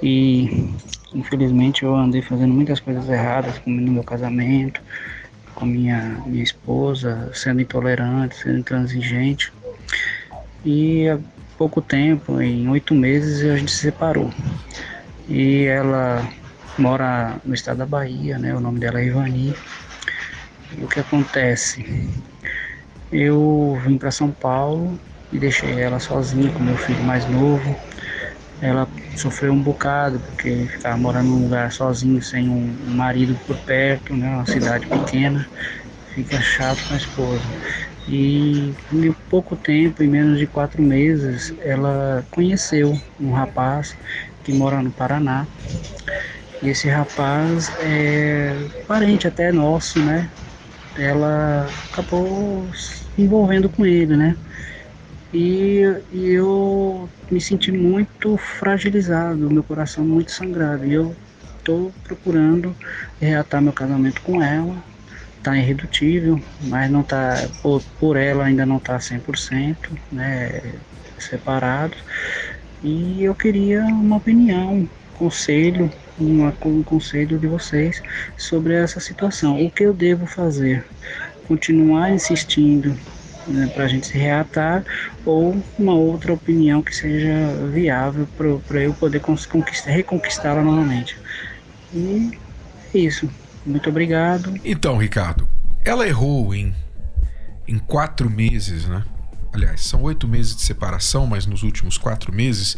e 0.03 0.69
infelizmente 1.15 1.81
eu 1.81 1.95
andei 1.95 2.21
fazendo 2.21 2.53
muitas 2.53 2.79
coisas 2.79 3.09
erradas 3.09 3.59
no 3.65 3.91
meu 3.91 4.03
casamento, 4.03 4.79
com 5.55 5.65
minha 5.65 6.21
minha 6.25 6.43
esposa, 6.43 7.29
sendo 7.33 7.61
intolerante, 7.61 8.35
sendo 8.35 8.59
intransigente. 8.59 9.51
E 10.65 11.07
há 11.09 11.19
pouco 11.57 11.81
tempo, 11.81 12.41
em 12.41 12.67
oito 12.69 12.93
meses, 12.93 13.43
a 13.49 13.57
gente 13.57 13.71
se 13.71 13.79
separou. 13.79 14.29
E 15.27 15.65
ela 15.65 16.27
mora 16.77 17.35
no 17.45 17.53
estado 17.53 17.77
da 17.77 17.85
Bahia, 17.85 18.37
né? 18.37 18.53
O 18.55 18.59
nome 18.59 18.79
dela 18.79 18.99
é 18.99 19.05
Ivani. 19.05 19.53
E 20.77 20.83
o 20.83 20.87
que 20.87 20.99
acontece? 20.99 21.85
Eu 23.11 23.79
vim 23.85 23.97
para 23.97 24.11
São 24.11 24.31
Paulo 24.31 24.99
e 25.31 25.37
deixei 25.37 25.79
ela 25.79 25.99
sozinha 25.99 26.51
com 26.51 26.63
meu 26.63 26.77
filho 26.77 27.03
mais 27.03 27.25
novo. 27.27 27.75
Ela 28.63 28.87
sofreu 29.17 29.51
um 29.51 29.61
bocado 29.61 30.21
porque 30.21 30.67
ficava 30.69 30.97
morando 30.97 31.29
num 31.29 31.43
lugar 31.43 31.69
sozinho, 31.71 32.21
sem 32.21 32.49
um 32.49 32.95
marido 32.95 33.37
por 33.45 33.57
perto, 33.59 34.15
né? 34.15 34.29
Uma 34.29 34.45
cidade 34.45 34.87
pequena, 34.87 35.45
fica 36.15 36.39
chato 36.41 36.85
com 36.87 36.93
a 36.93 36.97
esposa. 36.97 37.53
E 38.07 38.73
em 38.91 39.11
pouco 39.29 39.57
tempo, 39.57 40.01
em 40.01 40.07
menos 40.07 40.39
de 40.39 40.47
quatro 40.47 40.81
meses, 40.81 41.53
ela 41.59 42.25
conheceu 42.31 42.93
um 43.19 43.31
rapaz 43.31 43.97
que 44.43 44.53
mora 44.53 44.81
no 44.81 44.91
Paraná. 44.93 45.45
E 46.61 46.69
esse 46.69 46.87
rapaz 46.89 47.69
é 47.79 48.69
parente 48.87 49.27
até 49.27 49.51
nosso, 49.51 49.99
né? 50.01 50.31
Ela 50.95 51.69
acabou 51.91 52.69
envolvendo 53.17 53.69
com 53.69 53.85
ele, 53.85 54.15
né? 54.15 54.37
E, 55.33 55.81
e 56.11 56.29
eu 56.29 57.09
me 57.31 57.41
senti 57.41 57.71
muito 57.71 58.37
fragilizado, 58.37 59.49
meu 59.49 59.63
coração 59.63 60.05
muito 60.05 60.31
sangrado. 60.31 60.85
E 60.85 60.93
eu 60.93 61.15
estou 61.57 61.91
procurando 62.03 62.75
reatar 63.19 63.61
meu 63.61 63.73
casamento 63.73 64.21
com 64.21 64.41
ela. 64.41 64.75
Está 65.37 65.57
irredutível, 65.57 66.41
mas 66.61 66.89
não 66.89 67.03
tá 67.03 67.49
por, 67.61 67.81
por 67.99 68.15
ela 68.15 68.45
ainda 68.45 68.65
não 68.65 68.77
está 68.77 68.97
100%, 68.97 69.75
né, 70.11 70.61
separado. 71.17 71.97
E 72.81 73.23
eu 73.23 73.35
queria 73.35 73.83
uma 73.83 74.17
opinião, 74.17 74.73
um 74.73 74.89
conselho, 75.17 75.91
uma, 76.17 76.53
um 76.63 76.83
conselho 76.83 77.37
de 77.39 77.47
vocês 77.47 78.01
sobre 78.37 78.73
essa 78.75 78.99
situação. 78.99 79.65
O 79.65 79.71
que 79.71 79.83
eu 79.83 79.93
devo 79.93 80.25
fazer? 80.25 80.85
continuar 81.47 82.11
insistindo 82.11 82.97
né, 83.47 83.67
para 83.67 83.85
a 83.85 83.87
gente 83.87 84.07
se 84.07 84.17
reatar 84.17 84.83
ou 85.25 85.61
uma 85.77 85.93
outra 85.93 86.33
opinião 86.33 86.81
que 86.81 86.95
seja 86.95 87.53
viável 87.71 88.27
para 88.67 88.81
eu 88.81 88.93
poder 88.93 89.21
reconquistá-la 89.85 90.61
novamente. 90.61 91.17
E 91.93 92.37
é 92.93 92.97
isso. 92.97 93.29
Muito 93.65 93.89
obrigado. 93.89 94.53
Então, 94.63 94.97
Ricardo, 94.97 95.47
ela 95.85 96.07
errou 96.07 96.53
em, 96.53 96.73
em 97.67 97.79
quatro 97.79 98.29
meses, 98.29 98.85
né? 98.85 99.03
Aliás, 99.53 99.81
são 99.81 100.01
oito 100.01 100.27
meses 100.27 100.55
de 100.55 100.63
separação, 100.63 101.27
mas 101.27 101.45
nos 101.45 101.61
últimos 101.61 101.97
quatro 101.97 102.33
meses, 102.33 102.75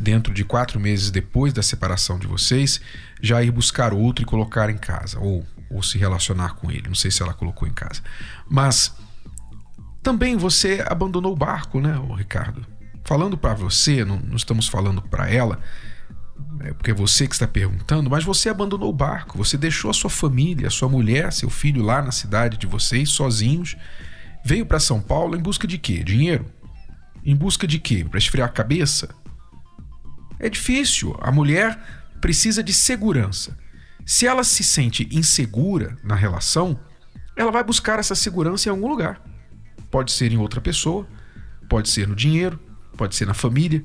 dentro 0.00 0.32
de 0.32 0.42
quatro 0.42 0.80
meses 0.80 1.10
depois 1.10 1.52
da 1.52 1.62
separação 1.62 2.18
de 2.18 2.26
vocês, 2.26 2.80
já 3.20 3.42
ir 3.42 3.50
buscar 3.50 3.92
outro 3.92 4.22
e 4.22 4.26
colocar 4.26 4.70
em 4.70 4.78
casa. 4.78 5.20
Ou 5.20 5.44
ou 5.74 5.82
se 5.82 5.98
relacionar 5.98 6.54
com 6.54 6.70
ele. 6.70 6.84
Não 6.86 6.94
sei 6.94 7.10
se 7.10 7.22
ela 7.22 7.34
colocou 7.34 7.66
em 7.66 7.72
casa. 7.72 8.00
Mas 8.48 8.94
também 10.04 10.36
você 10.36 10.84
abandonou 10.86 11.32
o 11.32 11.36
barco, 11.36 11.80
né, 11.80 11.98
Ricardo? 12.14 12.64
Falando 13.02 13.38
para 13.38 13.54
você, 13.54 14.04
não, 14.04 14.18
não, 14.20 14.36
estamos 14.36 14.68
falando 14.68 15.00
para 15.00 15.28
ela, 15.30 15.58
é 16.60 16.74
porque 16.74 16.90
é 16.90 16.94
você 16.94 17.26
que 17.26 17.34
está 17.34 17.48
perguntando, 17.48 18.10
mas 18.10 18.22
você 18.22 18.50
abandonou 18.50 18.90
o 18.90 18.92
barco, 18.92 19.38
você 19.38 19.56
deixou 19.56 19.90
a 19.90 19.94
sua 19.94 20.10
família, 20.10 20.68
a 20.68 20.70
sua 20.70 20.90
mulher, 20.90 21.32
seu 21.32 21.48
filho 21.48 21.82
lá 21.82 22.02
na 22.02 22.12
cidade 22.12 22.58
de 22.58 22.66
vocês, 22.66 23.08
sozinhos, 23.10 23.76
veio 24.44 24.66
para 24.66 24.78
São 24.78 25.00
Paulo 25.00 25.36
em 25.36 25.40
busca 25.40 25.66
de 25.66 25.78
quê? 25.78 26.04
Dinheiro? 26.04 26.44
Em 27.24 27.34
busca 27.34 27.66
de 27.66 27.78
quê? 27.78 28.04
Para 28.08 28.18
esfriar 28.18 28.48
a 28.48 28.52
cabeça? 28.52 29.08
É 30.38 30.50
difícil. 30.50 31.16
A 31.22 31.32
mulher 31.32 31.78
precisa 32.20 32.62
de 32.62 32.74
segurança. 32.74 33.56
Se 34.04 34.26
ela 34.26 34.44
se 34.44 34.62
sente 34.62 35.08
insegura 35.10 35.96
na 36.04 36.14
relação, 36.14 36.78
ela 37.34 37.50
vai 37.50 37.64
buscar 37.64 37.98
essa 37.98 38.14
segurança 38.14 38.68
em 38.68 38.72
algum 38.72 38.86
lugar. 38.86 39.33
Pode 39.94 40.10
ser 40.10 40.32
em 40.32 40.38
outra 40.38 40.60
pessoa, 40.60 41.06
pode 41.68 41.88
ser 41.88 42.08
no 42.08 42.16
dinheiro, 42.16 42.58
pode 42.96 43.14
ser 43.14 43.28
na 43.28 43.32
família. 43.32 43.84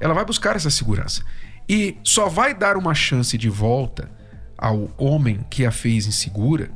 Ela 0.00 0.12
vai 0.12 0.24
buscar 0.24 0.56
essa 0.56 0.68
segurança. 0.68 1.24
E 1.68 1.96
só 2.02 2.28
vai 2.28 2.52
dar 2.52 2.76
uma 2.76 2.92
chance 2.92 3.38
de 3.38 3.48
volta 3.48 4.10
ao 4.58 4.90
homem 4.98 5.46
que 5.48 5.64
a 5.64 5.70
fez 5.70 6.08
insegura, 6.08 6.72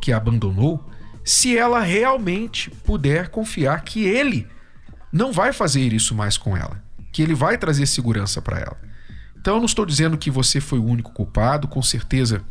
que 0.00 0.12
a 0.12 0.16
abandonou, 0.16 0.88
se 1.24 1.58
ela 1.58 1.80
realmente 1.80 2.70
puder 2.70 3.30
confiar 3.30 3.82
que 3.82 4.04
ele 4.04 4.46
não 5.12 5.32
vai 5.32 5.52
fazer 5.52 5.92
isso 5.92 6.14
mais 6.14 6.38
com 6.38 6.56
ela, 6.56 6.80
que 7.12 7.20
ele 7.20 7.34
vai 7.34 7.58
trazer 7.58 7.84
segurança 7.84 8.40
para 8.40 8.60
ela. 8.60 8.80
Então 9.36 9.54
eu 9.54 9.58
não 9.58 9.66
estou 9.66 9.84
dizendo 9.84 10.16
que 10.16 10.30
você 10.30 10.60
foi 10.60 10.78
o 10.78 10.86
único 10.86 11.12
culpado, 11.12 11.66
com 11.66 11.82
certeza 11.82 12.44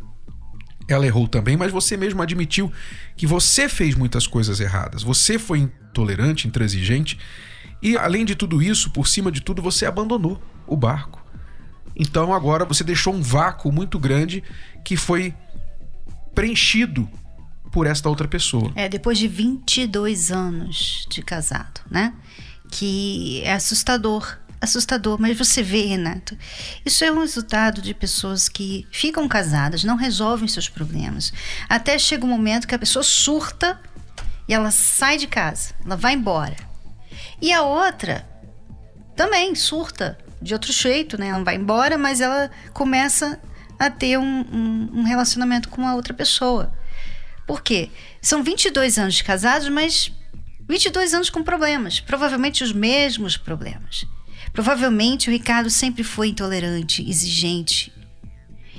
ela 0.88 1.06
errou 1.06 1.26
também, 1.26 1.56
mas 1.56 1.72
você 1.72 1.96
mesmo 1.96 2.20
admitiu 2.22 2.72
que 3.16 3.26
você 3.26 3.68
fez 3.68 3.94
muitas 3.94 4.26
coisas 4.26 4.60
erradas. 4.60 5.02
Você 5.02 5.38
foi 5.38 5.60
intolerante, 5.60 6.46
intransigente 6.46 7.18
e 7.82 7.96
além 7.96 8.24
de 8.24 8.34
tudo 8.34 8.62
isso, 8.62 8.90
por 8.90 9.06
cima 9.06 9.30
de 9.30 9.40
tudo, 9.40 9.60
você 9.60 9.84
abandonou 9.84 10.40
o 10.66 10.76
barco. 10.76 11.22
Então 11.94 12.32
agora 12.32 12.64
você 12.64 12.82
deixou 12.82 13.14
um 13.14 13.22
vácuo 13.22 13.70
muito 13.70 13.98
grande 13.98 14.42
que 14.84 14.96
foi 14.96 15.34
preenchido 16.34 17.08
por 17.70 17.86
esta 17.86 18.08
outra 18.08 18.26
pessoa. 18.26 18.72
É, 18.74 18.88
depois 18.88 19.18
de 19.18 19.28
22 19.28 20.30
anos 20.30 21.06
de 21.10 21.22
casado, 21.22 21.80
né? 21.90 22.14
Que 22.70 23.42
é 23.42 23.52
assustador 23.52 24.38
assustador, 24.64 25.18
mas 25.20 25.36
você 25.36 25.62
vê, 25.62 25.86
Renato, 25.86 26.36
isso 26.84 27.04
é 27.04 27.12
um 27.12 27.20
resultado 27.20 27.80
de 27.80 27.94
pessoas 27.94 28.48
que 28.48 28.86
ficam 28.90 29.28
casadas, 29.28 29.84
não 29.84 29.96
resolvem 29.96 30.48
seus 30.48 30.68
problemas. 30.68 31.32
Até 31.68 31.98
chega 31.98 32.24
um 32.24 32.28
momento 32.28 32.66
que 32.66 32.74
a 32.74 32.78
pessoa 32.78 33.02
surta 33.02 33.80
e 34.48 34.54
ela 34.54 34.70
sai 34.70 35.16
de 35.16 35.26
casa, 35.26 35.74
ela 35.84 35.96
vai 35.96 36.14
embora. 36.14 36.56
E 37.40 37.52
a 37.52 37.62
outra 37.62 38.28
também 39.16 39.54
surta 39.54 40.18
de 40.40 40.52
outro 40.52 40.72
jeito, 40.72 41.18
né? 41.18 41.28
Ela 41.28 41.44
vai 41.44 41.56
embora, 41.56 41.96
mas 41.96 42.20
ela 42.20 42.50
começa 42.72 43.40
a 43.78 43.90
ter 43.90 44.18
um, 44.18 44.40
um, 44.52 44.90
um 45.00 45.02
relacionamento 45.02 45.68
com 45.68 45.86
a 45.86 45.94
outra 45.94 46.12
pessoa. 46.12 46.72
Por 47.46 47.62
quê? 47.62 47.90
São 48.20 48.42
22 48.42 48.98
anos 48.98 49.14
de 49.14 49.24
casados, 49.24 49.68
mas 49.68 50.12
22 50.68 51.14
anos 51.14 51.30
com 51.30 51.42
problemas, 51.42 52.00
provavelmente 52.00 52.64
os 52.64 52.72
mesmos 52.72 53.36
problemas. 53.36 54.06
Provavelmente 54.54 55.28
o 55.28 55.32
Ricardo 55.32 55.68
sempre 55.68 56.04
foi 56.04 56.28
intolerante, 56.28 57.06
exigente. 57.06 57.92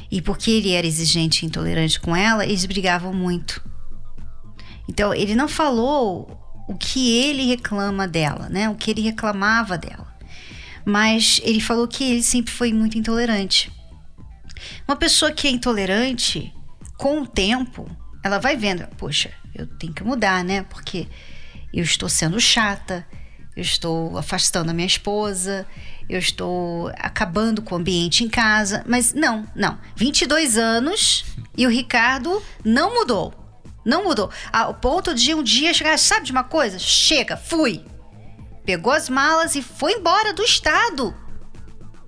E 0.09 0.21
porque 0.21 0.49
ele 0.49 0.71
era 0.71 0.87
exigente 0.87 1.43
e 1.43 1.47
intolerante 1.47 1.99
com 1.99 2.15
ela, 2.15 2.45
eles 2.45 2.65
brigavam 2.65 3.13
muito. 3.13 3.61
Então, 4.87 5.13
ele 5.13 5.35
não 5.35 5.49
falou 5.49 6.41
o 6.69 6.75
que 6.75 7.17
ele 7.17 7.47
reclama 7.47 8.07
dela, 8.07 8.47
né? 8.47 8.69
O 8.69 8.75
que 8.75 8.89
ele 8.89 9.01
reclamava 9.01 9.77
dela. 9.77 10.15
Mas 10.85 11.41
ele 11.43 11.59
falou 11.59 11.89
que 11.89 12.03
ele 12.05 12.23
sempre 12.23 12.53
foi 12.53 12.71
muito 12.71 12.97
intolerante. 12.97 13.69
Uma 14.87 14.95
pessoa 14.95 15.33
que 15.33 15.45
é 15.45 15.51
intolerante, 15.51 16.53
com 16.97 17.21
o 17.21 17.27
tempo, 17.27 17.85
ela 18.23 18.39
vai 18.39 18.55
vendo, 18.55 18.87
poxa, 18.95 19.29
eu 19.53 19.67
tenho 19.67 19.93
que 19.93 20.05
mudar, 20.05 20.41
né? 20.41 20.63
Porque 20.63 21.07
eu 21.73 21.83
estou 21.83 22.07
sendo 22.07 22.39
chata, 22.39 23.05
eu 23.55 23.61
estou 23.61 24.17
afastando 24.17 24.69
a 24.71 24.73
minha 24.73 24.85
esposa, 24.85 25.65
eu 26.09 26.19
estou 26.19 26.89
acabando 26.97 27.61
com 27.61 27.75
o 27.75 27.77
ambiente 27.77 28.23
em 28.23 28.29
casa. 28.29 28.83
Mas 28.87 29.13
não, 29.13 29.45
não. 29.55 29.79
22 29.95 30.57
anos 30.57 31.25
e 31.57 31.65
o 31.65 31.69
Ricardo 31.69 32.41
não 32.63 32.93
mudou. 32.93 33.33
Não 33.85 34.03
mudou. 34.03 34.29
Ao 34.51 34.73
ponto 34.73 35.13
de 35.13 35.33
um 35.33 35.41
dia 35.41 35.73
chegar, 35.73 35.97
sabe 35.97 36.25
de 36.25 36.31
uma 36.31 36.43
coisa? 36.43 36.77
Chega, 36.77 37.37
fui. 37.37 37.85
Pegou 38.65 38.91
as 38.91 39.09
malas 39.09 39.55
e 39.55 39.61
foi 39.61 39.93
embora 39.93 40.33
do 40.33 40.43
estado. 40.43 41.15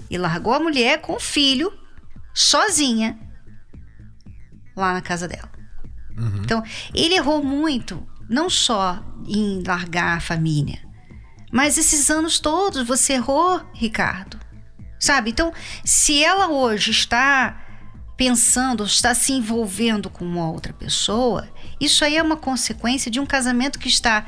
E 0.09 0.17
largou 0.17 0.53
a 0.53 0.59
mulher 0.59 1.01
com 1.01 1.13
o 1.13 1.19
filho, 1.19 1.71
sozinha, 2.33 3.17
lá 4.75 4.93
na 4.93 5.01
casa 5.01 5.27
dela. 5.27 5.51
Uhum. 6.17 6.41
Então, 6.43 6.63
ele 6.93 7.15
errou 7.15 7.43
muito, 7.43 8.07
não 8.27 8.49
só 8.49 9.03
em 9.27 9.61
largar 9.63 10.17
a 10.17 10.21
família, 10.21 10.86
mas 11.51 11.77
esses 11.77 12.09
anos 12.09 12.39
todos 12.39 12.85
você 12.85 13.13
errou, 13.13 13.61
Ricardo. 13.73 14.39
Sabe? 14.99 15.29
Então, 15.29 15.53
se 15.85 16.23
ela 16.23 16.49
hoje 16.49 16.91
está 16.91 17.63
pensando, 18.17 18.83
está 18.83 19.13
se 19.13 19.31
envolvendo 19.31 20.09
com 20.09 20.25
uma 20.25 20.49
outra 20.49 20.73
pessoa, 20.73 21.47
isso 21.79 22.03
aí 22.03 22.17
é 22.17 22.23
uma 22.23 22.35
consequência 22.35 23.11
de 23.11 23.19
um 23.19 23.25
casamento 23.25 23.77
que 23.77 23.87
está 23.87 24.25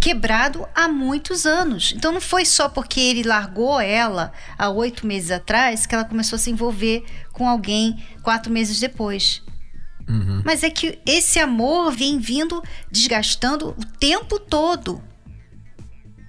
quebrado 0.00 0.66
há 0.74 0.88
muitos 0.88 1.46
anos. 1.46 1.92
Então 1.96 2.12
não 2.12 2.20
foi 2.20 2.44
só 2.44 2.68
porque 2.68 3.00
ele 3.00 3.22
largou 3.22 3.80
ela 3.80 4.32
há 4.56 4.68
oito 4.68 5.06
meses 5.06 5.30
atrás 5.30 5.86
que 5.86 5.94
ela 5.94 6.04
começou 6.04 6.36
a 6.36 6.38
se 6.38 6.50
envolver 6.50 7.04
com 7.32 7.48
alguém 7.48 8.04
quatro 8.22 8.52
meses 8.52 8.80
depois. 8.80 9.42
Uhum. 10.08 10.42
Mas 10.44 10.62
é 10.62 10.70
que 10.70 10.98
esse 11.04 11.38
amor 11.38 11.92
vem 11.92 12.18
vindo 12.18 12.62
desgastando 12.90 13.70
o 13.70 13.84
tempo 13.84 14.38
todo 14.38 15.02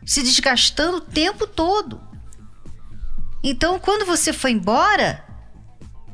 se 0.10 0.24
desgastando 0.24 0.98
o 0.98 1.01
tempo 1.01 1.46
todo. 1.46 2.01
Então, 3.44 3.78
quando 3.78 4.08
você 4.08 4.34
foi 4.34 4.50
embora, 4.50 5.24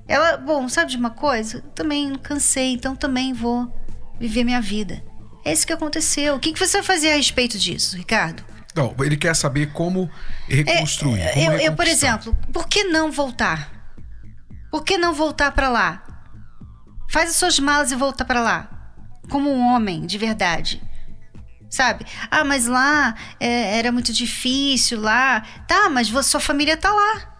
ela, 0.06 0.36
bom, 0.36 0.68
sabe 0.68 0.92
de 0.92 0.98
uma 0.98 1.12
coisa? 1.12 1.62
também 1.74 2.14
cansei, 2.16 2.74
então 2.74 2.94
também 2.94 3.32
vou 3.32 3.74
viver 4.20 4.44
minha 4.44 4.60
vida. 4.60 5.02
É 5.46 5.54
isso 5.54 5.66
que 5.66 5.72
aconteceu. 5.72 6.36
O 6.36 6.40
que, 6.42 6.52
que 6.52 6.60
você 6.60 6.80
vai 6.80 6.84
fazer 6.84 7.14
a 7.14 7.16
respeito 7.16 7.58
disso, 7.58 7.96
Ricardo? 7.96 8.44
Não, 8.75 8.94
ele 9.00 9.16
quer 9.16 9.34
saber 9.34 9.72
como 9.72 10.12
reconstruir. 10.46 11.22
É, 11.22 11.32
como 11.32 11.52
eu, 11.54 11.60
eu, 11.60 11.74
por 11.74 11.88
exemplo, 11.88 12.38
por 12.52 12.68
que 12.68 12.84
não 12.84 13.14
voltar? 13.14 13.96
Por 14.70 14.84
que 14.84 14.98
não 14.98 15.14
voltar 15.14 15.54
para 15.54 15.70
lá? 15.70 16.04
Faz 17.10 17.30
as 17.30 17.38
suas 17.38 17.60
malas 17.60 17.94
e 17.94 17.96
volta 17.96 18.25
para 18.25 18.42
lá. 18.42 18.92
Como 19.30 19.50
um 19.50 19.74
homem 19.74 20.06
de 20.06 20.18
verdade 20.18 20.85
sabe? 21.69 22.05
Ah, 22.29 22.43
mas 22.43 22.67
lá 22.67 23.15
é, 23.39 23.77
era 23.77 23.91
muito 23.91 24.13
difícil 24.13 25.01
lá. 25.01 25.41
Tá, 25.67 25.89
mas 25.89 26.07
sua 26.25 26.39
família 26.39 26.77
tá 26.77 26.91
lá. 26.91 27.36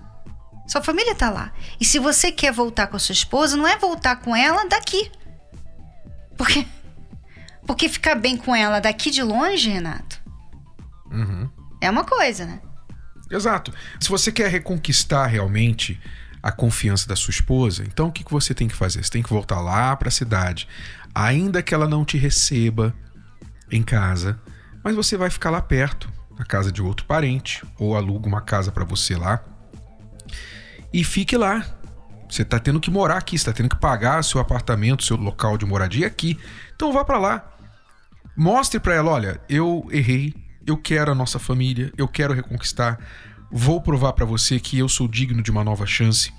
Sua 0.68 0.82
família 0.82 1.14
tá 1.14 1.30
lá. 1.30 1.54
E 1.80 1.86
se 1.86 2.00
você 2.00 2.32
quer 2.32 2.52
voltar 2.52 2.88
com 2.88 2.96
a 2.96 3.00
sua 3.00 3.14
esposa, 3.14 3.56
não 3.56 3.68
é 3.68 3.78
voltar 3.78 4.18
com 4.18 4.36
ela 4.36 4.68
daqui. 4.68 5.12
Porque 6.38 6.66
porque 7.66 7.90
ficar 7.90 8.16
bem 8.16 8.38
com 8.38 8.56
ela 8.56 8.80
daqui 8.80 9.10
de 9.10 9.24
longe, 9.24 9.70
Renato, 9.70 10.22
uhum. 11.12 11.50
é 11.82 11.90
uma 11.90 12.04
coisa, 12.04 12.46
né? 12.46 12.62
Exato. 13.30 13.74
Se 14.00 14.08
você 14.08 14.32
quer 14.32 14.50
reconquistar 14.50 15.26
realmente 15.26 16.00
a 16.44 16.52
confiança 16.52 17.08
da 17.08 17.16
sua 17.16 17.32
esposa, 17.32 17.84
então 17.84 18.08
o 18.08 18.12
que, 18.12 18.24
que 18.24 18.32
você 18.32 18.54
tem 18.54 18.68
que 18.68 18.76
fazer? 18.76 19.04
Você 19.04 19.10
tem 19.10 19.24
que 19.24 19.30
voltar 19.30 19.60
lá 19.62 19.96
para 19.96 20.10
a 20.10 20.12
cidade, 20.12 20.68
ainda 21.14 21.64
que 21.64 21.74
ela 21.74 21.88
não 21.88 22.06
te 22.06 22.18
receba, 22.18 22.94
em 23.76 23.84
casa, 23.84 24.40
mas 24.84 24.96
você 24.96 25.18
vai 25.18 25.30
ficar 25.30 25.50
lá 25.50 25.62
perto, 25.62 26.12
na 26.38 26.46
casa 26.46 26.72
de 26.72 26.82
outro 26.82 27.06
parente, 27.06 27.64
ou 27.80 27.96
aluga 27.96 28.28
uma 28.28 28.42
casa 28.42 28.72
para 28.72 28.84
você 28.84 29.16
lá. 29.16 29.44
E 30.94 31.04
fique 31.04 31.36
lá. 31.38 31.66
Você 32.30 32.42
está 32.42 32.60
tendo 32.60 32.80
que 32.80 32.90
morar 32.90 33.18
aqui, 33.18 33.36
está 33.36 33.54
tendo 33.54 33.70
que 33.70 33.80
pagar 33.80 34.24
seu 34.24 34.40
apartamento, 34.40 35.04
seu 35.04 35.16
local 35.16 35.58
de 35.58 35.66
moradia 35.66 36.08
aqui. 36.08 36.40
Então 36.76 36.92
vá 36.92 37.06
para 37.06 37.18
lá. 37.18 37.52
Mostre 38.36 38.80
para 38.80 38.96
ela, 38.96 39.12
olha, 39.12 39.40
eu 39.48 39.88
errei, 39.92 40.34
eu 40.66 40.76
quero 40.76 41.12
a 41.12 41.16
nossa 41.16 41.40
família, 41.40 41.92
eu 41.98 42.08
quero 42.08 42.34
reconquistar. 42.34 43.00
Vou 43.52 43.82
provar 43.82 44.14
para 44.14 44.26
você 44.26 44.60
que 44.60 44.78
eu 44.78 44.90
sou 44.90 45.08
digno 45.08 45.42
de 45.42 45.52
uma 45.52 45.64
nova 45.64 45.86
chance. 45.86 46.34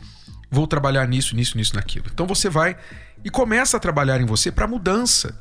Vou 0.51 0.66
trabalhar 0.66 1.07
nisso, 1.07 1.35
nisso, 1.35 1.57
nisso, 1.57 1.75
naquilo. 1.75 2.07
Então 2.12 2.27
você 2.27 2.49
vai 2.49 2.77
e 3.25 3.31
começa 3.31 3.77
a 3.77 3.81
trabalhar 3.81 4.20
em 4.20 4.27
você 4.27 4.53
para 4.53 4.66
mudança 4.66 5.38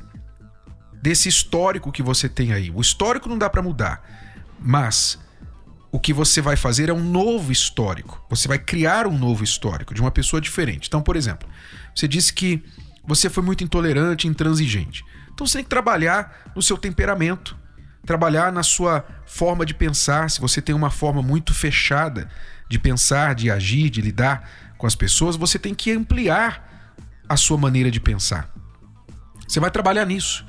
desse 1.02 1.28
histórico 1.28 1.92
que 1.92 2.02
você 2.02 2.28
tem 2.28 2.52
aí. 2.52 2.70
O 2.74 2.80
histórico 2.80 3.28
não 3.28 3.38
dá 3.38 3.48
para 3.48 3.62
mudar, 3.62 4.02
mas 4.58 5.18
o 5.92 5.98
que 5.98 6.12
você 6.12 6.40
vai 6.40 6.56
fazer 6.56 6.88
é 6.88 6.92
um 6.92 7.02
novo 7.02 7.52
histórico. 7.52 8.24
Você 8.28 8.46
vai 8.48 8.58
criar 8.58 9.06
um 9.06 9.16
novo 9.16 9.42
histórico 9.44 9.94
de 9.94 10.00
uma 10.00 10.10
pessoa 10.10 10.40
diferente. 10.40 10.88
Então, 10.88 11.02
por 11.02 11.16
exemplo, 11.16 11.48
você 11.94 12.06
disse 12.06 12.32
que 12.32 12.62
você 13.04 13.30
foi 13.30 13.42
muito 13.42 13.62
intolerante, 13.62 14.26
intransigente. 14.26 15.04
Então 15.32 15.46
você 15.46 15.58
tem 15.58 15.64
que 15.64 15.70
trabalhar 15.70 16.52
no 16.54 16.62
seu 16.62 16.76
temperamento, 16.76 17.56
trabalhar 18.04 18.52
na 18.52 18.62
sua 18.62 19.04
forma 19.26 19.66
de 19.66 19.74
pensar. 19.74 20.30
Se 20.30 20.40
você 20.40 20.62
tem 20.62 20.74
uma 20.74 20.90
forma 20.90 21.22
muito 21.22 21.52
fechada 21.52 22.28
de 22.68 22.78
pensar, 22.78 23.34
de 23.34 23.50
agir, 23.50 23.90
de 23.90 24.00
lidar 24.00 24.48
com 24.78 24.86
as 24.86 24.94
pessoas, 24.94 25.36
você 25.36 25.58
tem 25.58 25.74
que 25.74 25.92
ampliar 25.92 26.94
a 27.28 27.36
sua 27.36 27.58
maneira 27.58 27.90
de 27.90 28.00
pensar. 28.00 28.50
Você 29.46 29.60
vai 29.60 29.70
trabalhar 29.70 30.04
nisso. 30.06 30.45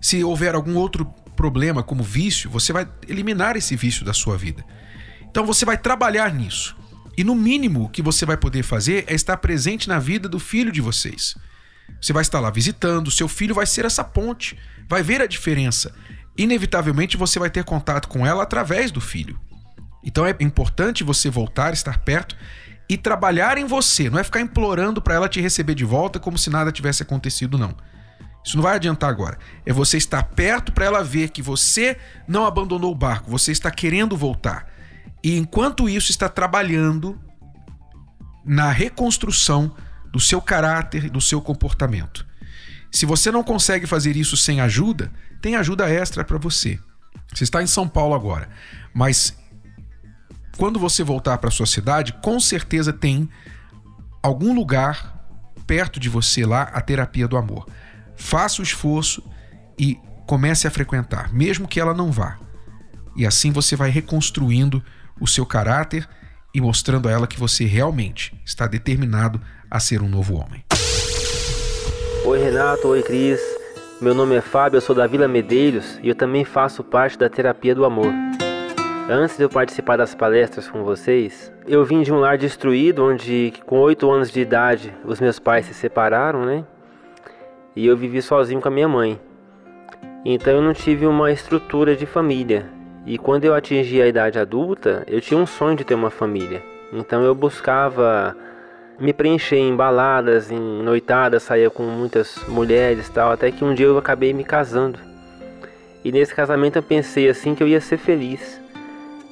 Se 0.00 0.22
houver 0.22 0.54
algum 0.54 0.76
outro 0.76 1.04
problema, 1.36 1.82
como 1.82 2.02
vício, 2.02 2.50
você 2.50 2.72
vai 2.72 2.88
eliminar 3.08 3.56
esse 3.56 3.76
vício 3.76 4.04
da 4.04 4.12
sua 4.12 4.36
vida. 4.36 4.64
Então 5.30 5.44
você 5.46 5.64
vai 5.64 5.76
trabalhar 5.76 6.32
nisso. 6.32 6.76
E 7.16 7.24
no 7.24 7.34
mínimo 7.34 7.88
que 7.90 8.02
você 8.02 8.24
vai 8.24 8.36
poder 8.36 8.62
fazer 8.62 9.04
é 9.08 9.14
estar 9.14 9.36
presente 9.36 9.88
na 9.88 9.98
vida 9.98 10.28
do 10.28 10.38
filho 10.38 10.70
de 10.70 10.80
vocês. 10.80 11.36
Você 12.00 12.12
vai 12.12 12.22
estar 12.22 12.40
lá 12.40 12.50
visitando, 12.50 13.10
seu 13.10 13.28
filho 13.28 13.54
vai 13.54 13.66
ser 13.66 13.84
essa 13.84 14.04
ponte, 14.04 14.56
vai 14.88 15.02
ver 15.02 15.20
a 15.20 15.26
diferença. 15.26 15.92
Inevitavelmente 16.36 17.16
você 17.16 17.38
vai 17.38 17.50
ter 17.50 17.64
contato 17.64 18.08
com 18.08 18.26
ela 18.26 18.42
através 18.42 18.90
do 18.90 19.00
filho. 19.00 19.38
Então 20.04 20.24
é 20.24 20.34
importante 20.40 21.02
você 21.02 21.28
voltar, 21.28 21.72
estar 21.72 21.98
perto 21.98 22.36
e 22.88 22.96
trabalhar 22.96 23.58
em 23.58 23.64
você, 23.64 24.08
não 24.08 24.18
é 24.18 24.24
ficar 24.24 24.40
implorando 24.40 25.02
para 25.02 25.14
ela 25.14 25.28
te 25.28 25.40
receber 25.40 25.74
de 25.74 25.84
volta 25.84 26.18
como 26.18 26.38
se 26.38 26.48
nada 26.48 26.72
tivesse 26.72 27.02
acontecido, 27.02 27.58
não. 27.58 27.76
Isso 28.44 28.56
não 28.56 28.62
vai 28.62 28.76
adiantar 28.76 29.10
agora. 29.10 29.38
É 29.66 29.72
você 29.72 29.96
estar 29.96 30.22
perto 30.22 30.72
para 30.72 30.84
ela 30.84 31.04
ver 31.04 31.30
que 31.30 31.42
você 31.42 31.96
não 32.26 32.46
abandonou 32.46 32.92
o 32.92 32.94
barco, 32.94 33.30
você 33.30 33.52
está 33.52 33.70
querendo 33.70 34.16
voltar. 34.16 34.66
E 35.22 35.36
enquanto 35.36 35.88
isso 35.88 36.10
está 36.10 36.28
trabalhando 36.28 37.18
na 38.44 38.70
reconstrução 38.70 39.74
do 40.10 40.18
seu 40.18 40.40
caráter 40.40 41.10
do 41.10 41.20
seu 41.20 41.40
comportamento. 41.40 42.26
Se 42.90 43.04
você 43.04 43.30
não 43.30 43.44
consegue 43.44 43.86
fazer 43.86 44.16
isso 44.16 44.36
sem 44.36 44.60
ajuda, 44.60 45.12
tem 45.42 45.54
ajuda 45.54 45.88
extra 45.88 46.24
para 46.24 46.38
você. 46.38 46.78
Você 47.32 47.44
está 47.44 47.62
em 47.62 47.66
São 47.66 47.86
Paulo 47.86 48.14
agora, 48.14 48.48
mas 48.94 49.36
quando 50.56 50.78
você 50.78 51.04
voltar 51.04 51.36
para 51.38 51.50
sua 51.50 51.66
cidade, 51.66 52.14
com 52.14 52.40
certeza 52.40 52.92
tem 52.92 53.28
algum 54.22 54.54
lugar 54.54 55.14
perto 55.66 56.00
de 56.00 56.08
você 56.08 56.46
lá 56.46 56.62
a 56.62 56.80
terapia 56.80 57.28
do 57.28 57.36
amor 57.36 57.66
faça 58.18 58.60
o 58.60 58.64
esforço 58.64 59.22
e 59.78 59.96
comece 60.26 60.66
a 60.66 60.70
frequentar, 60.70 61.32
mesmo 61.32 61.66
que 61.66 61.80
ela 61.80 61.94
não 61.94 62.10
vá. 62.10 62.36
E 63.16 63.24
assim 63.24 63.50
você 63.50 63.74
vai 63.74 63.88
reconstruindo 63.88 64.82
o 65.18 65.26
seu 65.26 65.46
caráter 65.46 66.06
e 66.52 66.60
mostrando 66.60 67.08
a 67.08 67.12
ela 67.12 67.26
que 67.26 67.38
você 67.38 67.64
realmente 67.64 68.38
está 68.44 68.66
determinado 68.66 69.40
a 69.70 69.80
ser 69.80 70.02
um 70.02 70.08
novo 70.08 70.34
homem. 70.34 70.62
Oi 72.24 72.38
Renato, 72.38 72.88
oi 72.88 73.02
Cris. 73.02 73.40
Meu 74.00 74.14
nome 74.14 74.36
é 74.36 74.40
Fábio, 74.40 74.76
eu 74.76 74.80
sou 74.80 74.94
da 74.94 75.06
Vila 75.06 75.26
Medeiros 75.26 75.98
e 76.02 76.08
eu 76.08 76.14
também 76.14 76.44
faço 76.44 76.84
parte 76.84 77.18
da 77.18 77.28
terapia 77.28 77.74
do 77.74 77.84
amor. 77.84 78.12
Antes 79.10 79.36
de 79.36 79.42
eu 79.42 79.48
participar 79.48 79.96
das 79.96 80.14
palestras 80.14 80.68
com 80.68 80.84
vocês, 80.84 81.50
eu 81.66 81.84
vim 81.84 82.02
de 82.02 82.12
um 82.12 82.18
lar 82.18 82.36
destruído 82.36 83.04
onde 83.04 83.52
com 83.64 83.78
oito 83.78 84.10
anos 84.10 84.30
de 84.30 84.40
idade 84.40 84.94
os 85.04 85.18
meus 85.18 85.38
pais 85.38 85.66
se 85.66 85.74
separaram, 85.74 86.44
né? 86.44 86.64
E 87.78 87.86
eu 87.86 87.96
vivi 87.96 88.20
sozinho 88.20 88.60
com 88.60 88.66
a 88.66 88.72
minha 88.72 88.88
mãe. 88.88 89.20
Então 90.24 90.52
eu 90.52 90.60
não 90.60 90.74
tive 90.74 91.06
uma 91.06 91.30
estrutura 91.30 91.94
de 91.94 92.06
família. 92.06 92.66
E 93.06 93.16
quando 93.16 93.44
eu 93.44 93.54
atingi 93.54 94.02
a 94.02 94.08
idade 94.08 94.36
adulta, 94.36 95.04
eu 95.06 95.20
tinha 95.20 95.38
um 95.38 95.46
sonho 95.46 95.76
de 95.76 95.84
ter 95.84 95.94
uma 95.94 96.10
família. 96.10 96.60
Então 96.92 97.22
eu 97.22 97.36
buscava 97.36 98.36
me 98.98 99.12
preencher 99.12 99.58
em 99.58 99.76
baladas, 99.76 100.50
em 100.50 100.58
noitadas, 100.58 101.44
saía 101.44 101.70
com 101.70 101.84
muitas 101.84 102.36
mulheres, 102.48 103.08
tal, 103.10 103.30
até 103.30 103.52
que 103.52 103.64
um 103.64 103.72
dia 103.72 103.86
eu 103.86 103.96
acabei 103.96 104.32
me 104.32 104.42
casando. 104.42 104.98
E 106.04 106.10
nesse 106.10 106.34
casamento 106.34 106.74
eu 106.74 106.82
pensei 106.82 107.28
assim 107.28 107.54
que 107.54 107.62
eu 107.62 107.68
ia 107.68 107.80
ser 107.80 107.96
feliz. 107.96 108.60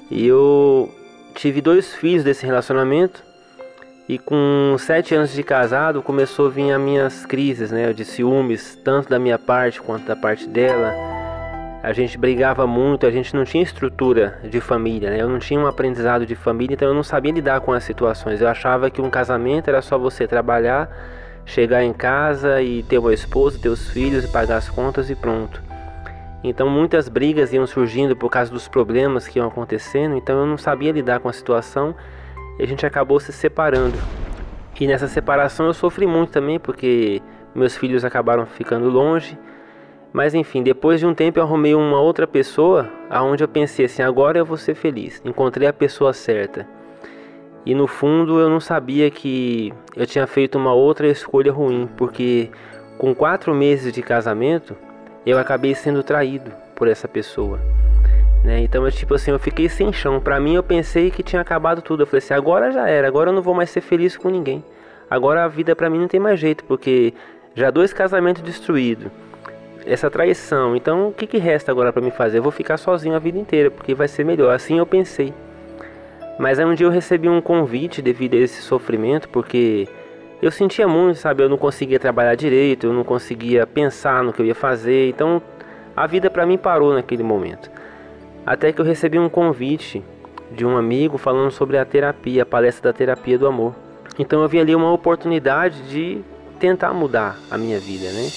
E 0.08 0.24
eu 0.24 0.88
tive 1.34 1.60
dois 1.60 1.96
filhos 1.96 2.22
desse 2.22 2.46
relacionamento 2.46 3.24
e 4.08 4.18
com 4.18 4.76
sete 4.78 5.14
anos 5.14 5.32
de 5.32 5.42
casado 5.42 6.00
começou 6.00 6.46
a 6.46 6.50
vir 6.50 6.70
as 6.70 6.80
minhas 6.80 7.26
crises, 7.26 7.72
né, 7.72 7.92
de 7.92 8.04
ciúmes, 8.04 8.78
tanto 8.84 9.08
da 9.08 9.18
minha 9.18 9.38
parte 9.38 9.80
quanto 9.80 10.06
da 10.06 10.14
parte 10.14 10.48
dela. 10.48 10.94
a 11.82 11.92
gente 11.92 12.18
brigava 12.18 12.66
muito, 12.66 13.06
a 13.06 13.10
gente 13.12 13.34
não 13.34 13.44
tinha 13.44 13.62
estrutura 13.62 14.40
de 14.42 14.60
família, 14.60 15.08
né? 15.08 15.22
Eu 15.22 15.28
não 15.28 15.38
tinha 15.38 15.60
um 15.60 15.68
aprendizado 15.68 16.26
de 16.26 16.34
família, 16.34 16.74
então 16.74 16.88
eu 16.88 16.94
não 16.94 17.04
sabia 17.04 17.30
lidar 17.30 17.60
com 17.60 17.72
as 17.72 17.84
situações. 17.84 18.40
Eu 18.40 18.48
achava 18.48 18.90
que 18.90 19.00
um 19.00 19.08
casamento 19.08 19.68
era 19.68 19.80
só 19.80 19.96
você 19.96 20.26
trabalhar, 20.26 20.90
chegar 21.44 21.84
em 21.84 21.92
casa 21.92 22.60
e 22.60 22.82
ter 22.82 22.98
uma 22.98 23.14
esposa, 23.14 23.60
ter 23.60 23.68
os 23.68 23.88
filhos 23.88 24.24
e 24.24 24.28
pagar 24.28 24.56
as 24.56 24.68
contas 24.68 25.10
e 25.10 25.14
pronto. 25.14 25.62
Então 26.42 26.68
muitas 26.68 27.08
brigas 27.08 27.52
iam 27.52 27.66
surgindo 27.68 28.16
por 28.16 28.30
causa 28.30 28.50
dos 28.50 28.66
problemas 28.66 29.28
que 29.28 29.38
iam 29.38 29.46
acontecendo, 29.46 30.16
então 30.16 30.40
eu 30.40 30.46
não 30.46 30.58
sabia 30.58 30.90
lidar 30.90 31.20
com 31.20 31.28
a 31.28 31.32
situação 31.32 31.94
e 32.58 32.62
a 32.62 32.66
gente 32.66 32.84
acabou 32.86 33.20
se 33.20 33.32
separando. 33.32 33.98
E 34.78 34.86
nessa 34.86 35.08
separação 35.08 35.66
eu 35.66 35.74
sofri 35.74 36.06
muito 36.06 36.32
também, 36.32 36.58
porque 36.58 37.22
meus 37.54 37.76
filhos 37.76 38.04
acabaram 38.04 38.44
ficando 38.46 38.90
longe 38.90 39.38
mas 40.16 40.32
enfim, 40.32 40.62
depois 40.62 40.98
de 40.98 41.04
um 41.04 41.12
tempo 41.12 41.38
eu 41.38 41.42
arrumei 41.42 41.74
uma 41.74 42.00
outra 42.00 42.26
pessoa 42.26 42.88
aonde 43.10 43.44
eu 43.44 43.48
pensei 43.48 43.84
assim, 43.84 44.00
agora 44.00 44.38
eu 44.38 44.46
vou 44.46 44.56
ser 44.56 44.74
feliz. 44.74 45.20
Encontrei 45.22 45.68
a 45.68 45.74
pessoa 45.74 46.14
certa. 46.14 46.66
E 47.66 47.74
no 47.74 47.86
fundo 47.86 48.40
eu 48.40 48.48
não 48.48 48.58
sabia 48.58 49.10
que 49.10 49.74
eu 49.94 50.06
tinha 50.06 50.26
feito 50.26 50.56
uma 50.56 50.72
outra 50.72 51.06
escolha 51.06 51.52
ruim, 51.52 51.86
porque 51.98 52.48
com 52.96 53.14
quatro 53.14 53.54
meses 53.54 53.92
de 53.92 54.00
casamento 54.00 54.74
eu 55.26 55.38
acabei 55.38 55.74
sendo 55.74 56.02
traído 56.02 56.50
por 56.74 56.88
essa 56.88 57.06
pessoa. 57.06 57.60
Né? 58.46 58.60
Então, 58.60 58.86
eu, 58.86 58.92
tipo 58.92 59.12
assim, 59.12 59.32
eu 59.32 59.40
fiquei 59.40 59.68
sem 59.68 59.92
chão. 59.92 60.20
Para 60.20 60.38
mim, 60.38 60.54
eu 60.54 60.62
pensei 60.62 61.10
que 61.10 61.20
tinha 61.20 61.42
acabado 61.42 61.82
tudo. 61.82 62.04
Eu 62.04 62.06
falei 62.06 62.18
assim: 62.18 62.32
agora 62.32 62.70
já 62.70 62.88
era, 62.88 63.08
agora 63.08 63.30
eu 63.30 63.34
não 63.34 63.42
vou 63.42 63.52
mais 63.52 63.70
ser 63.70 63.80
feliz 63.80 64.16
com 64.16 64.30
ninguém. 64.30 64.64
Agora 65.10 65.44
a 65.44 65.48
vida 65.48 65.74
para 65.74 65.90
mim 65.90 65.98
não 65.98 66.06
tem 66.06 66.20
mais 66.20 66.38
jeito, 66.38 66.62
porque 66.64 67.12
já 67.56 67.70
dois 67.70 67.92
casamentos 67.92 68.42
destruídos 68.42 69.10
essa 69.84 70.08
traição. 70.08 70.76
Então, 70.76 71.08
o 71.08 71.12
que, 71.12 71.26
que 71.26 71.38
resta 71.38 71.72
agora 71.72 71.92
para 71.92 72.02
me 72.02 72.10
fazer? 72.12 72.38
Eu 72.38 72.42
vou 72.42 72.52
ficar 72.52 72.76
sozinho 72.76 73.14
a 73.14 73.18
vida 73.18 73.38
inteira, 73.38 73.70
porque 73.70 73.94
vai 73.94 74.08
ser 74.08 74.24
melhor. 74.24 74.54
Assim 74.54 74.78
eu 74.78 74.86
pensei. 74.86 75.32
Mas 76.38 76.58
aí 76.58 76.64
um 76.64 76.74
dia 76.74 76.86
eu 76.86 76.90
recebi 76.90 77.28
um 77.28 77.40
convite 77.40 78.00
devido 78.02 78.34
a 78.34 78.38
esse 78.38 78.62
sofrimento, 78.62 79.28
porque 79.28 79.88
eu 80.40 80.50
sentia 80.52 80.86
muito, 80.86 81.18
sabe? 81.18 81.42
Eu 81.42 81.48
não 81.48 81.56
conseguia 81.56 81.98
trabalhar 81.98 82.34
direito, 82.34 82.86
eu 82.86 82.92
não 82.92 83.04
conseguia 83.04 83.66
pensar 83.66 84.22
no 84.22 84.32
que 84.32 84.42
eu 84.42 84.46
ia 84.46 84.54
fazer. 84.54 85.08
Então, 85.08 85.42
a 85.96 86.06
vida 86.06 86.30
para 86.30 86.46
mim 86.46 86.58
parou 86.58 86.92
naquele 86.92 87.22
momento. 87.22 87.70
Até 88.46 88.70
que 88.70 88.80
eu 88.80 88.84
recebi 88.84 89.18
um 89.18 89.28
convite 89.28 90.04
de 90.52 90.64
um 90.64 90.76
amigo 90.76 91.18
falando 91.18 91.50
sobre 91.50 91.76
a 91.78 91.84
terapia, 91.84 92.44
a 92.44 92.46
palestra 92.46 92.92
da 92.92 92.96
terapia 92.96 93.36
do 93.36 93.48
amor. 93.48 93.74
Então 94.18 94.40
eu 94.40 94.48
vi 94.48 94.60
ali 94.60 94.72
uma 94.72 94.92
oportunidade 94.92 95.82
de 95.90 96.22
tentar 96.60 96.92
mudar 96.92 97.36
a 97.50 97.58
minha 97.58 97.80
vida, 97.80 98.04
né? 98.12 98.28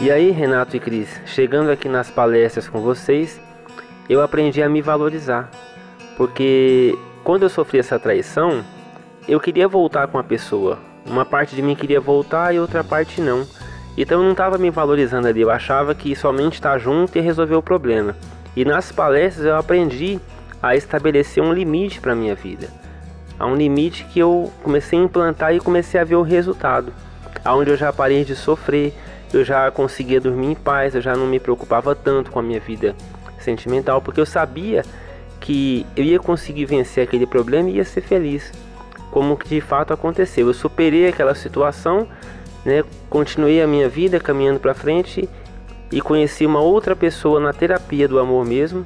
E 0.00 0.10
aí, 0.10 0.30
Renato 0.30 0.76
e 0.76 0.80
Cris, 0.80 1.08
chegando 1.24 1.70
aqui 1.70 1.88
nas 1.88 2.10
palestras 2.10 2.68
com 2.68 2.80
vocês, 2.80 3.40
eu 4.10 4.20
aprendi 4.20 4.60
a 4.60 4.68
me 4.68 4.82
valorizar. 4.82 5.48
Porque 6.16 6.98
quando 7.22 7.44
eu 7.44 7.48
sofri 7.48 7.78
essa 7.78 7.98
traição, 8.00 8.64
eu 9.28 9.38
queria 9.38 9.68
voltar 9.68 10.08
com 10.08 10.18
a 10.18 10.24
pessoa. 10.24 10.78
Uma 11.06 11.24
parte 11.24 11.54
de 11.54 11.62
mim 11.62 11.76
queria 11.76 12.00
voltar 12.00 12.52
e 12.52 12.58
outra 12.58 12.82
parte 12.82 13.20
não. 13.20 13.46
Então 13.96 14.18
eu 14.18 14.24
não 14.24 14.32
estava 14.32 14.58
me 14.58 14.70
valorizando 14.70 15.28
ali, 15.28 15.40
eu 15.40 15.50
achava 15.50 15.94
que 15.94 16.14
somente 16.16 16.54
estar 16.54 16.76
junto 16.78 17.16
e 17.16 17.20
resolver 17.20 17.54
o 17.54 17.62
problema. 17.62 18.14
E 18.56 18.64
nas 18.64 18.90
palestras 18.90 19.44
eu 19.44 19.54
aprendi 19.54 20.18
a 20.62 20.74
estabelecer 20.74 21.42
um 21.42 21.52
limite 21.52 22.00
para 22.00 22.14
minha 22.14 22.34
vida. 22.34 22.68
Há 23.38 23.46
um 23.46 23.54
limite 23.54 24.04
que 24.04 24.18
eu 24.18 24.50
comecei 24.62 24.98
a 24.98 25.02
implantar 25.02 25.54
e 25.54 25.60
comecei 25.60 26.00
a 26.00 26.04
ver 26.04 26.16
o 26.16 26.22
resultado. 26.22 26.92
Aonde 27.44 27.70
eu 27.70 27.76
já 27.76 27.92
parei 27.92 28.24
de 28.24 28.34
sofrer, 28.34 28.94
eu 29.32 29.44
já 29.44 29.70
conseguia 29.70 30.20
dormir 30.20 30.46
em 30.46 30.54
paz, 30.54 30.94
eu 30.94 31.02
já 31.02 31.14
não 31.14 31.26
me 31.26 31.38
preocupava 31.38 31.94
tanto 31.94 32.30
com 32.30 32.38
a 32.38 32.42
minha 32.42 32.58
vida 32.58 32.96
sentimental, 33.38 34.00
porque 34.00 34.20
eu 34.20 34.26
sabia 34.26 34.82
que 35.38 35.86
eu 35.94 36.02
ia 36.02 36.18
conseguir 36.18 36.64
vencer 36.64 37.04
aquele 37.04 37.26
problema 37.26 37.68
e 37.68 37.74
ia 37.74 37.84
ser 37.84 38.00
feliz, 38.00 38.50
como 39.10 39.36
que 39.36 39.48
de 39.48 39.60
fato 39.60 39.92
aconteceu. 39.92 40.46
Eu 40.46 40.54
superei 40.54 41.08
aquela 41.08 41.34
situação, 41.34 42.08
né, 42.64 42.82
continuei 43.10 43.62
a 43.62 43.66
minha 43.66 43.88
vida 43.88 44.18
caminhando 44.18 44.58
para 44.58 44.74
frente 44.74 45.28
e 45.90 46.00
conheci 46.00 46.44
uma 46.44 46.60
outra 46.60 46.96
pessoa 46.96 47.40
na 47.40 47.52
terapia 47.52 48.08
do 48.08 48.18
amor 48.18 48.44
mesmo, 48.44 48.84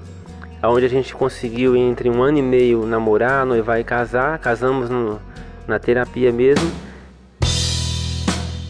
onde 0.62 0.84
a 0.84 0.88
gente 0.88 1.14
conseguiu 1.14 1.76
entre 1.76 2.10
um 2.10 2.22
ano 2.22 2.38
e 2.38 2.42
meio 2.42 2.84
namorar, 2.86 3.46
noivar 3.46 3.80
e 3.80 3.84
casar, 3.84 4.38
casamos 4.38 4.90
no, 4.90 5.20
na 5.66 5.78
terapia 5.78 6.30
mesmo 6.30 6.70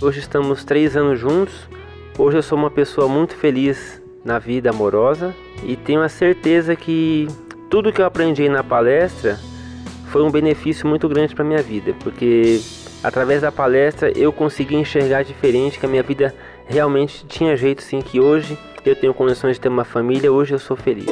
Hoje 0.02 0.18
estamos 0.18 0.64
três 0.64 0.96
anos 0.96 1.20
juntos. 1.20 1.68
Hoje 2.16 2.38
eu 2.38 2.42
sou 2.42 2.56
uma 2.56 2.70
pessoa 2.70 3.06
muito 3.06 3.34
feliz 3.36 4.00
na 4.24 4.38
vida 4.38 4.70
amorosa 4.70 5.34
e 5.62 5.76
tenho 5.76 6.00
a 6.00 6.08
certeza 6.08 6.74
que 6.74 7.28
tudo 7.68 7.92
que 7.92 8.00
eu 8.00 8.06
aprendi 8.06 8.48
na 8.48 8.64
palestra 8.64 9.38
foi 10.06 10.22
um 10.22 10.30
benefício 10.30 10.88
muito 10.88 11.06
grande 11.06 11.34
para 11.34 11.44
minha 11.44 11.60
vida, 11.60 11.94
porque 12.02 12.62
através 13.04 13.42
da 13.42 13.52
palestra 13.52 14.10
eu 14.16 14.32
consegui 14.32 14.74
enxergar 14.74 15.22
diferente 15.22 15.78
que 15.78 15.84
a 15.84 15.88
minha 15.88 16.02
vida 16.02 16.34
realmente 16.70 17.26
tinha 17.26 17.56
jeito 17.56 17.82
sim, 17.82 18.00
que 18.00 18.20
hoje 18.20 18.56
eu 18.84 18.96
tenho 18.96 19.12
condições 19.12 19.56
de 19.56 19.60
ter 19.60 19.68
uma 19.68 19.84
família, 19.84 20.32
hoje 20.32 20.54
eu 20.54 20.58
sou 20.58 20.76
feliz. 20.76 21.10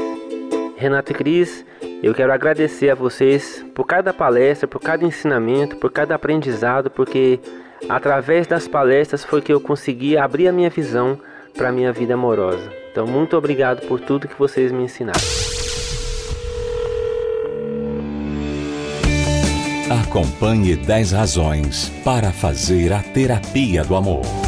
Renato 0.77 1.13
e 1.13 1.15
Cris, 1.15 1.67
eu 2.03 2.15
quero 2.15 2.33
agradecer 2.33 2.89
a 2.89 2.95
vocês 2.95 3.65
por 3.75 3.85
cada 3.85 4.15
palestra, 4.15 4.67
por 4.67 4.81
cada 4.81 5.05
ensinamento, 5.05 5.77
por 5.77 5.91
cada 5.91 6.15
aprendizado, 6.15 6.89
porque 6.89 7.41
Através 7.89 8.47
das 8.47 8.67
palestras 8.67 9.25
foi 9.25 9.43
que 9.43 9.53
eu 9.53 9.61
consegui 9.61 10.17
abrir 10.17 10.49
a 10.49 10.53
minha 10.53 10.71
visão 10.71 11.19
para 11.57 11.69
a 11.69 11.73
minha 11.73 11.93
vida 11.93 12.15
amorosa. 12.15 12.71
Então, 12.91 13.07
muito 13.07 13.37
obrigado 13.37 13.87
por 13.87 14.01
tudo 14.01 14.27
que 14.27 14.39
vocês 14.39 14.73
me 14.73 14.83
ensinaram. 14.83 15.21
Acompanhe 20.03 20.77
10 20.77 21.13
razões 21.13 21.91
para 22.05 22.31
fazer 22.31 22.93
a 22.93 23.03
terapia 23.03 23.85
do 23.85 23.95
amor. 23.95 24.48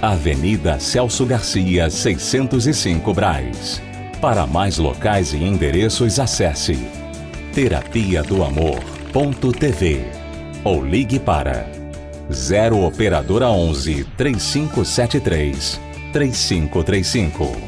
Avenida 0.00 0.78
Celso 0.78 1.26
Garcia, 1.26 1.90
605 1.90 3.12
Braz. 3.12 3.82
Para 4.20 4.46
mais 4.46 4.78
locais 4.78 5.32
e 5.32 5.38
endereços, 5.38 6.20
acesse 6.20 6.78
terapia 7.52 8.22
do 8.22 8.44
amor.tv 8.44 10.04
ou 10.62 10.84
ligue 10.84 11.18
para 11.18 11.68
0 12.30 12.84
operadora 12.84 13.48
11 13.48 14.04
3573 14.16 15.80
3535. 16.12 17.67